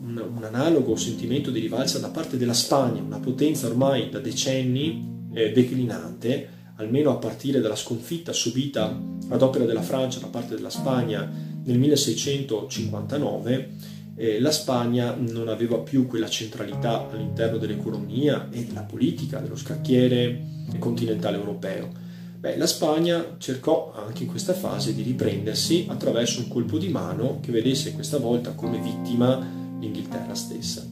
un, 0.00 0.20
un 0.34 0.42
analogo 0.42 0.96
sentimento 0.96 1.52
di 1.52 1.60
rivalsa 1.60 2.00
da 2.00 2.08
parte 2.08 2.36
della 2.36 2.52
Spagna, 2.52 3.00
una 3.00 3.20
potenza 3.20 3.68
ormai 3.68 4.10
da 4.10 4.18
decenni 4.18 5.28
eh, 5.32 5.52
declinante, 5.52 6.48
almeno 6.78 7.10
a 7.12 7.18
partire 7.18 7.60
dalla 7.60 7.76
sconfitta 7.76 8.32
subita 8.32 9.00
ad 9.28 9.42
opera 9.42 9.64
della 9.64 9.80
Francia 9.80 10.18
da 10.18 10.26
parte 10.26 10.56
della 10.56 10.70
Spagna 10.70 11.30
nel 11.62 11.78
1659, 11.78 13.70
eh, 14.16 14.40
la 14.40 14.50
Spagna 14.50 15.14
non 15.16 15.46
aveva 15.46 15.78
più 15.78 16.08
quella 16.08 16.28
centralità 16.28 17.08
all'interno 17.08 17.58
dell'economia 17.58 18.48
e 18.50 18.64
della 18.64 18.82
politica 18.82 19.38
dello 19.38 19.54
scacchiere 19.54 20.64
continentale 20.80 21.36
europeo. 21.36 22.10
Beh, 22.42 22.56
la 22.56 22.66
Spagna 22.66 23.36
cercò 23.38 23.92
anche 23.94 24.24
in 24.24 24.28
questa 24.28 24.52
fase 24.52 24.96
di 24.96 25.02
riprendersi 25.02 25.86
attraverso 25.88 26.40
un 26.40 26.48
colpo 26.48 26.76
di 26.76 26.88
mano 26.88 27.38
che 27.40 27.52
vedesse 27.52 27.92
questa 27.92 28.18
volta 28.18 28.50
come 28.50 28.80
vittima 28.80 29.38
l'Inghilterra 29.78 30.34
stessa. 30.34 30.84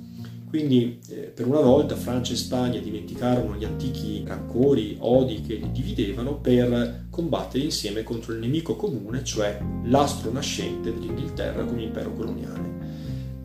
Quindi 0.48 1.00
eh, 1.08 1.32
per 1.34 1.48
una 1.48 1.58
volta 1.58 1.96
Francia 1.96 2.34
e 2.34 2.36
Spagna 2.36 2.78
dimenticarono 2.78 3.56
gli 3.56 3.64
antichi 3.64 4.22
rancori, 4.24 4.96
odi 5.00 5.40
che 5.40 5.54
li 5.54 5.72
dividevano 5.72 6.36
per 6.36 7.06
combattere 7.10 7.64
insieme 7.64 8.04
contro 8.04 8.32
il 8.32 8.38
nemico 8.38 8.76
comune, 8.76 9.24
cioè 9.24 9.58
l'astro 9.86 10.30
nascente 10.30 10.94
dell'Inghilterra 10.94 11.64
come 11.64 11.82
impero 11.82 12.12
coloniale. 12.12 12.68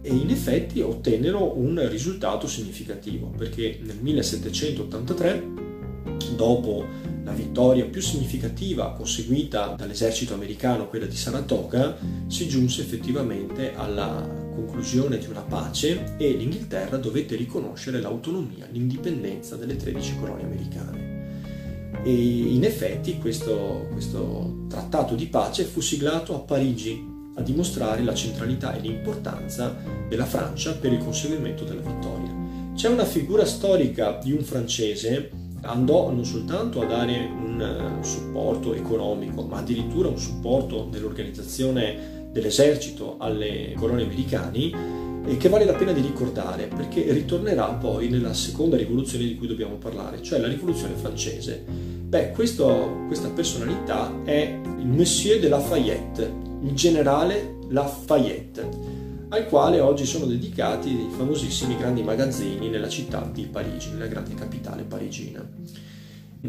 E 0.01 0.13
in 0.13 0.29
effetti 0.29 0.79
ottennero 0.79 1.57
un 1.57 1.83
risultato 1.89 2.45
significativo, 2.45 3.33
perché 3.35 3.79
nel 3.81 3.97
1783 3.99 5.53
dopo 6.35 6.85
la 7.25 7.31
vittoria 7.31 7.85
più 7.85 8.01
significativa 8.01 8.93
conseguita 8.93 9.73
dall'esercito 9.75 10.35
americano, 10.35 10.87
quella 10.87 11.07
di 11.07 11.15
Saratoga, 11.15 11.97
si 12.27 12.47
giunse 12.47 12.81
effettivamente 12.81 13.73
alla 13.73 14.43
conclusione 14.53 15.17
di 15.17 15.25
una 15.25 15.41
pace 15.41 16.15
e 16.17 16.31
l'Inghilterra 16.33 16.97
dovette 16.97 17.35
riconoscere 17.35 17.99
l'autonomia, 17.99 18.67
l'indipendenza 18.71 19.55
delle 19.55 19.75
13 19.75 20.17
colonie 20.19 20.45
americane. 20.45 22.03
E 22.03 22.13
in 22.13 22.63
effetti 22.63 23.17
questo, 23.17 23.87
questo 23.91 24.67
trattato 24.69 25.15
di 25.15 25.25
pace 25.25 25.63
fu 25.63 25.81
siglato 25.81 26.35
a 26.35 26.39
Parigi 26.39 27.13
a 27.37 27.41
dimostrare 27.41 28.03
la 28.03 28.13
centralità 28.13 28.75
e 28.75 28.81
l'importanza 28.81 29.75
della 30.07 30.25
Francia 30.25 30.73
per 30.73 30.93
il 30.93 30.99
conseguimento 30.99 31.63
della 31.63 31.81
vittoria. 31.81 32.33
C'è 32.75 32.87
una 32.87 33.05
figura 33.05 33.45
storica 33.45 34.19
di 34.23 34.31
un 34.31 34.43
francese 34.43 35.31
andò 35.65 36.11
non 36.11 36.25
soltanto 36.25 36.81
a 36.81 36.85
dare 36.85 37.29
un 37.31 37.61
eh, 37.61 38.03
supporto 38.03 38.73
economico, 38.73 39.43
ma 39.43 39.57
addirittura 39.57 40.09
un 40.09 40.17
supporto 40.17 40.87
nell'organizzazione 40.91 42.29
dell'esercito 42.31 43.15
alle 43.19 43.73
colonie 43.75 44.05
americani 44.05 44.73
e 45.27 45.37
che 45.37 45.49
vale 45.49 45.65
la 45.65 45.73
pena 45.73 45.91
di 45.91 46.01
ricordare 46.01 46.67
perché 46.67 47.11
ritornerà 47.11 47.65
poi 47.67 48.09
nella 48.09 48.33
seconda 48.33 48.77
rivoluzione 48.77 49.25
di 49.25 49.35
cui 49.35 49.47
dobbiamo 49.47 49.75
parlare, 49.75 50.21
cioè 50.21 50.39
la 50.39 50.47
rivoluzione 50.47 50.95
francese. 50.95 51.63
Beh, 51.67 52.31
questo, 52.31 53.03
questa 53.07 53.29
personalità 53.29 54.11
è 54.23 54.59
il 54.79 54.87
Monsieur 54.87 55.39
de 55.39 55.49
Lafayette, 55.49 56.33
il 56.61 56.73
generale 56.73 57.57
Lafayette 57.69 58.94
al 59.35 59.47
quale 59.47 59.81
oggi 59.81 60.05
sono 60.05 60.25
dedicati 60.25 60.89
i 60.89 61.09
famosissimi 61.09 61.75
grandi 61.75 62.01
magazzini 62.01 62.69
nella 62.69 62.87
città 62.87 63.29
di 63.31 63.43
Parigi, 63.43 63.91
nella 63.91 64.07
grande 64.07 64.33
capitale 64.33 64.83
parigina. 64.83 65.45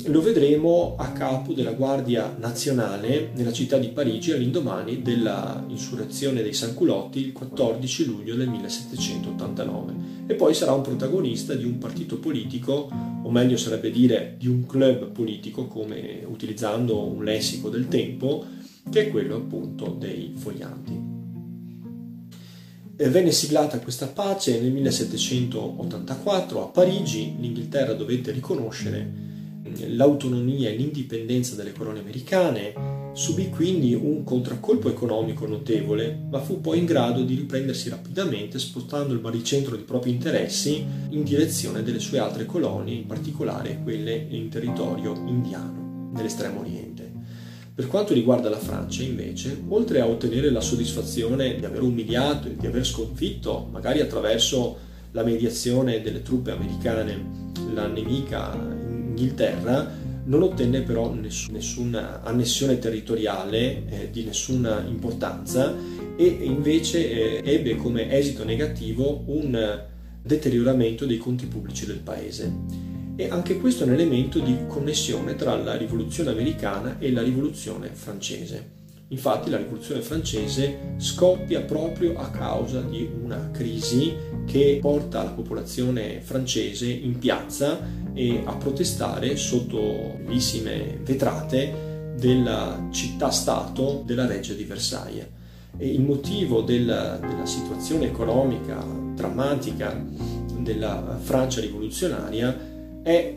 Lo 0.05 0.22
vedremo 0.22 0.94
a 0.96 1.11
capo 1.11 1.53
della 1.53 1.72
Guardia 1.72 2.37
Nazionale 2.38 3.31
nella 3.35 3.53
città 3.53 3.79
di 3.79 3.88
Parigi 3.88 4.31
all'indomani 4.31 5.03
dell'insurrezione 5.03 6.42
dei 6.42 6.53
Sanculotti 6.53 7.18
il 7.18 7.33
14 7.33 8.05
luglio 8.05 8.37
del 8.37 8.49
1789 8.51 9.94
e 10.29 10.35
poi 10.35 10.55
sarà 10.55 10.72
un 10.72 10.83
protagonista 10.83 11.55
di 11.55 11.64
un 11.64 11.79
partito 11.79 12.18
politico, 12.18 12.88
o 13.22 13.31
meglio 13.31 13.57
sarebbe 13.57 13.90
dire 13.90 14.37
di 14.38 14.46
un 14.46 14.64
club 14.64 15.11
politico, 15.11 15.66
come 15.66 16.22
utilizzando 16.25 17.03
un 17.03 17.25
lessico 17.25 17.68
del 17.68 17.88
tempo, 17.88 18.44
che 18.88 19.07
è 19.07 19.11
quello 19.11 19.37
appunto 19.37 19.96
dei 19.99 20.35
foglianti. 20.37 21.16
Venne 22.97 23.31
siglata 23.31 23.79
questa 23.79 24.07
pace 24.07 24.59
nel 24.61 24.73
1784 24.73 26.63
a 26.63 26.67
Parigi, 26.67 27.35
l'Inghilterra 27.39 27.93
dovette 27.93 28.31
riconoscere 28.31 29.25
l'autonomia 29.89 30.71
e 30.71 30.77
l'indipendenza 30.77 31.55
delle 31.55 31.73
colonie 31.73 32.01
americane, 32.01 33.13
subì 33.13 33.51
quindi 33.51 33.95
un 33.95 34.25
contraccolpo 34.25 34.89
economico 34.89 35.47
notevole, 35.47 36.27
ma 36.31 36.41
fu 36.41 36.61
poi 36.61 36.79
in 36.79 36.87
grado 36.87 37.23
di 37.23 37.35
riprendersi 37.35 37.89
rapidamente 37.89 38.59
spostando 38.59 39.13
il 39.13 39.21
baricentro 39.21 39.77
dei 39.77 39.85
propri 39.85 40.11
interessi 40.11 40.85
in 41.11 41.23
direzione 41.23 41.83
delle 41.83 41.99
sue 41.99 42.19
altre 42.19 42.47
colonie, 42.47 42.95
in 42.95 43.07
particolare 43.07 43.81
quelle 43.83 44.27
in 44.31 44.49
territorio 44.49 45.15
indiano, 45.27 46.11
nell'estremo 46.15 46.61
oriente. 46.61 47.06
Per 47.77 47.89
quanto 47.89 48.15
riguarda 48.15 48.49
la 48.49 48.59
Francia, 48.59 49.03
invece, 49.03 49.62
oltre 49.69 50.01
a 50.01 50.07
ottenere 50.07 50.49
la 50.49 50.62
soddisfazione 50.62 51.57
di 51.57 51.65
aver 51.67 51.83
umiliato 51.83 52.49
e 52.49 52.57
di 52.57 52.67
aver 52.67 52.87
sconfitto, 52.87 53.69
magari 53.71 54.01
attraverso 54.01 54.79
la 55.11 55.23
mediazione 55.23 56.01
delle 56.01 56.23
truppe 56.23 56.53
americane, 56.53 57.53
la 57.75 57.87
nemica 57.87 58.55
Inghilterra, 58.55 59.93
non 60.25 60.41
ottenne 60.41 60.81
però 60.81 61.12
nessun, 61.12 61.53
nessuna 61.53 62.23
annessione 62.23 62.79
territoriale 62.79 63.87
eh, 63.89 64.11
di 64.11 64.25
nessuna 64.25 64.83
importanza 64.89 65.75
e 66.17 66.25
invece 66.25 67.43
eh, 67.43 67.53
ebbe 67.53 67.77
come 67.77 68.11
esito 68.11 68.43
negativo 68.43 69.23
un 69.27 69.85
deterioramento 70.23 71.05
dei 71.05 71.19
conti 71.19 71.45
pubblici 71.45 71.85
del 71.85 71.99
paese. 71.99 72.96
E 73.19 73.31
anche 73.31 73.57
questo 73.57 73.85
è 73.85 73.87
un 73.87 73.95
elemento 73.95 74.39
di 74.39 74.55
connessione 74.69 75.37
tra 75.37 75.57
la 75.57 75.75
rivoluzione 75.75 76.31
americana 76.31 76.99
e 76.99 77.11
la 77.11 77.23
rivoluzione 77.23 77.89
francese. 77.89 78.75
Infatti 79.09 79.49
la 79.49 79.57
rivoluzione 79.57 80.03
francese 80.03 80.97
scoppia 80.99 81.63
proprio 81.63 82.19
a 82.19 82.29
causa 82.29 82.83
di 82.83 83.09
una 83.23 83.51
crisi 83.53 84.15
che 84.45 84.79
porta 84.83 85.23
la 85.23 85.31
popolazione 85.31 86.21
francese 86.21 86.89
in 86.89 87.19
piazza 87.19 87.79
e 88.13 88.43
a 88.45 88.55
protestare 88.57 89.37
sotto 89.37 90.19
bellissime 90.23 90.99
vetrate 91.03 92.13
della 92.19 92.89
città-stato 92.91 94.03
della 94.05 94.27
Reggia 94.27 94.53
di 94.53 94.65
Versailles. 94.65 95.27
E 95.79 95.89
il 95.89 96.03
motivo 96.03 96.61
della, 96.61 97.17
della 97.17 97.47
situazione 97.47 98.07
economica 98.07 98.85
drammatica 99.15 100.05
della 100.59 101.19
Francia 101.23 101.61
rivoluzionaria 101.61 102.75
è 103.07 103.37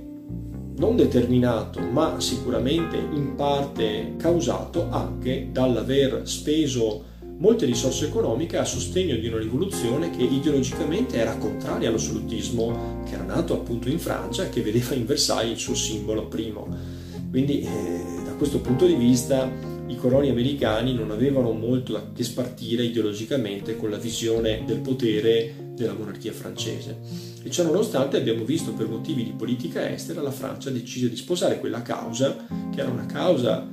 non 0.77 0.95
determinato, 0.95 1.79
ma 1.79 2.19
sicuramente 2.19 2.97
in 2.97 3.35
parte 3.35 4.15
causato 4.17 4.87
anche 4.89 5.49
dall'aver 5.51 6.21
speso 6.23 7.03
molte 7.37 7.67
risorse 7.67 8.07
economiche 8.07 8.57
a 8.57 8.65
sostegno 8.65 9.15
di 9.15 9.27
una 9.27 9.37
rivoluzione 9.37 10.09
che 10.09 10.23
ideologicamente 10.23 11.17
era 11.17 11.37
contraria 11.37 11.89
all'assolutismo 11.89 13.03
che 13.05 13.13
era 13.13 13.25
nato 13.25 13.53
appunto 13.53 13.89
in 13.89 13.99
Francia 13.99 14.45
e 14.45 14.49
che 14.49 14.61
vedeva 14.63 14.95
in 14.95 15.05
Versailles 15.05 15.51
il 15.51 15.59
suo 15.59 15.75
simbolo 15.75 16.25
primo. 16.25 16.67
Quindi 17.29 17.61
eh, 17.61 17.67
da 18.25 18.31
questo 18.31 18.59
punto 18.59 18.87
di 18.87 18.95
vista 18.95 19.47
i 19.89 19.95
coloni 19.95 20.29
americani 20.29 20.93
non 20.93 21.09
avevano 21.09 21.51
molto 21.51 21.93
da 21.93 22.11
che 22.13 22.23
spartire 22.23 22.83
ideologicamente 22.83 23.75
con 23.75 23.89
la 23.89 23.97
visione 23.97 24.63
del 24.65 24.79
potere 24.79 25.71
della 25.73 25.93
monarchia 25.93 26.31
francese. 26.31 26.99
E 27.41 27.49
ciò 27.49 27.63
nonostante 27.63 28.15
abbiamo 28.15 28.43
visto 28.43 28.73
per 28.73 28.87
motivi 28.87 29.23
di 29.23 29.33
politica 29.35 29.89
estera 29.89 30.21
la 30.21 30.31
Francia 30.31 30.69
decise 30.69 31.09
di 31.09 31.15
sposare 31.15 31.59
quella 31.59 31.81
causa, 31.81 32.45
che 32.71 32.79
era 32.79 32.91
una 32.91 33.07
causa 33.07 33.67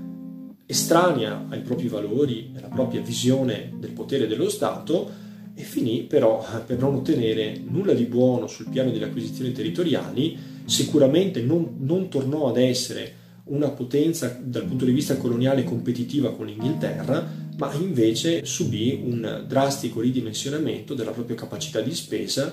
estranea 0.64 1.46
ai 1.50 1.60
propri 1.60 1.88
valori 1.88 2.50
e 2.54 2.58
alla 2.58 2.74
propria 2.74 3.02
visione 3.02 3.74
del 3.78 3.92
potere 3.92 4.26
dello 4.26 4.48
Stato, 4.48 5.24
e 5.54 5.62
finì 5.62 6.02
però 6.02 6.44
per 6.64 6.78
non 6.78 6.94
ottenere 6.94 7.60
nulla 7.62 7.92
di 7.92 8.04
buono 8.04 8.46
sul 8.46 8.68
piano 8.70 8.90
delle 8.90 9.06
acquisizioni 9.06 9.52
territoriali, 9.52 10.38
sicuramente 10.64 11.42
non, 11.42 11.76
non 11.80 12.08
tornò 12.08 12.48
ad 12.48 12.56
essere 12.56 13.24
una 13.48 13.70
potenza 13.70 14.38
dal 14.42 14.64
punto 14.64 14.84
di 14.84 14.92
vista 14.92 15.16
coloniale 15.16 15.64
competitiva 15.64 16.34
con 16.34 16.46
l'Inghilterra, 16.46 17.44
ma 17.58 17.72
invece 17.74 18.44
subì 18.44 19.00
un 19.04 19.44
drastico 19.46 20.00
ridimensionamento 20.00 20.94
della 20.94 21.12
propria 21.12 21.36
capacità 21.36 21.80
di 21.80 21.94
spesa 21.94 22.52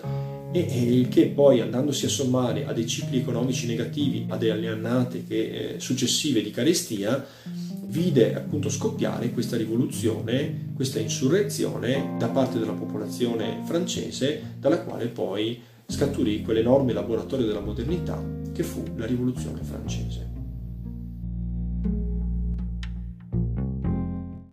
e 0.51 0.59
il 0.59 1.07
che 1.07 1.27
poi 1.27 1.61
andandosi 1.61 2.05
a 2.05 2.09
sommare 2.09 2.65
a 2.65 2.73
dei 2.73 2.85
cicli 2.85 3.17
economici 3.17 3.65
negativi, 3.65 4.25
a 4.29 4.37
delle 4.37 4.67
annate 4.67 5.25
che, 5.25 5.73
eh, 5.73 5.79
successive 5.79 6.43
di 6.43 6.51
carestia, 6.51 7.25
vide 7.87 8.35
appunto 8.35 8.69
scoppiare 8.69 9.31
questa 9.31 9.57
rivoluzione, 9.57 10.71
questa 10.75 10.99
insurrezione 10.99 12.15
da 12.19 12.27
parte 12.27 12.59
della 12.59 12.73
popolazione 12.73 13.61
francese, 13.65 14.55
dalla 14.59 14.81
quale 14.81 15.07
poi 15.07 15.59
scaturì 15.87 16.43
quell'enorme 16.43 16.93
laboratorio 16.93 17.45
della 17.45 17.59
modernità 17.59 18.23
che 18.53 18.63
fu 18.63 18.83
la 18.95 19.05
rivoluzione 19.05 19.61
francese. 19.63 20.32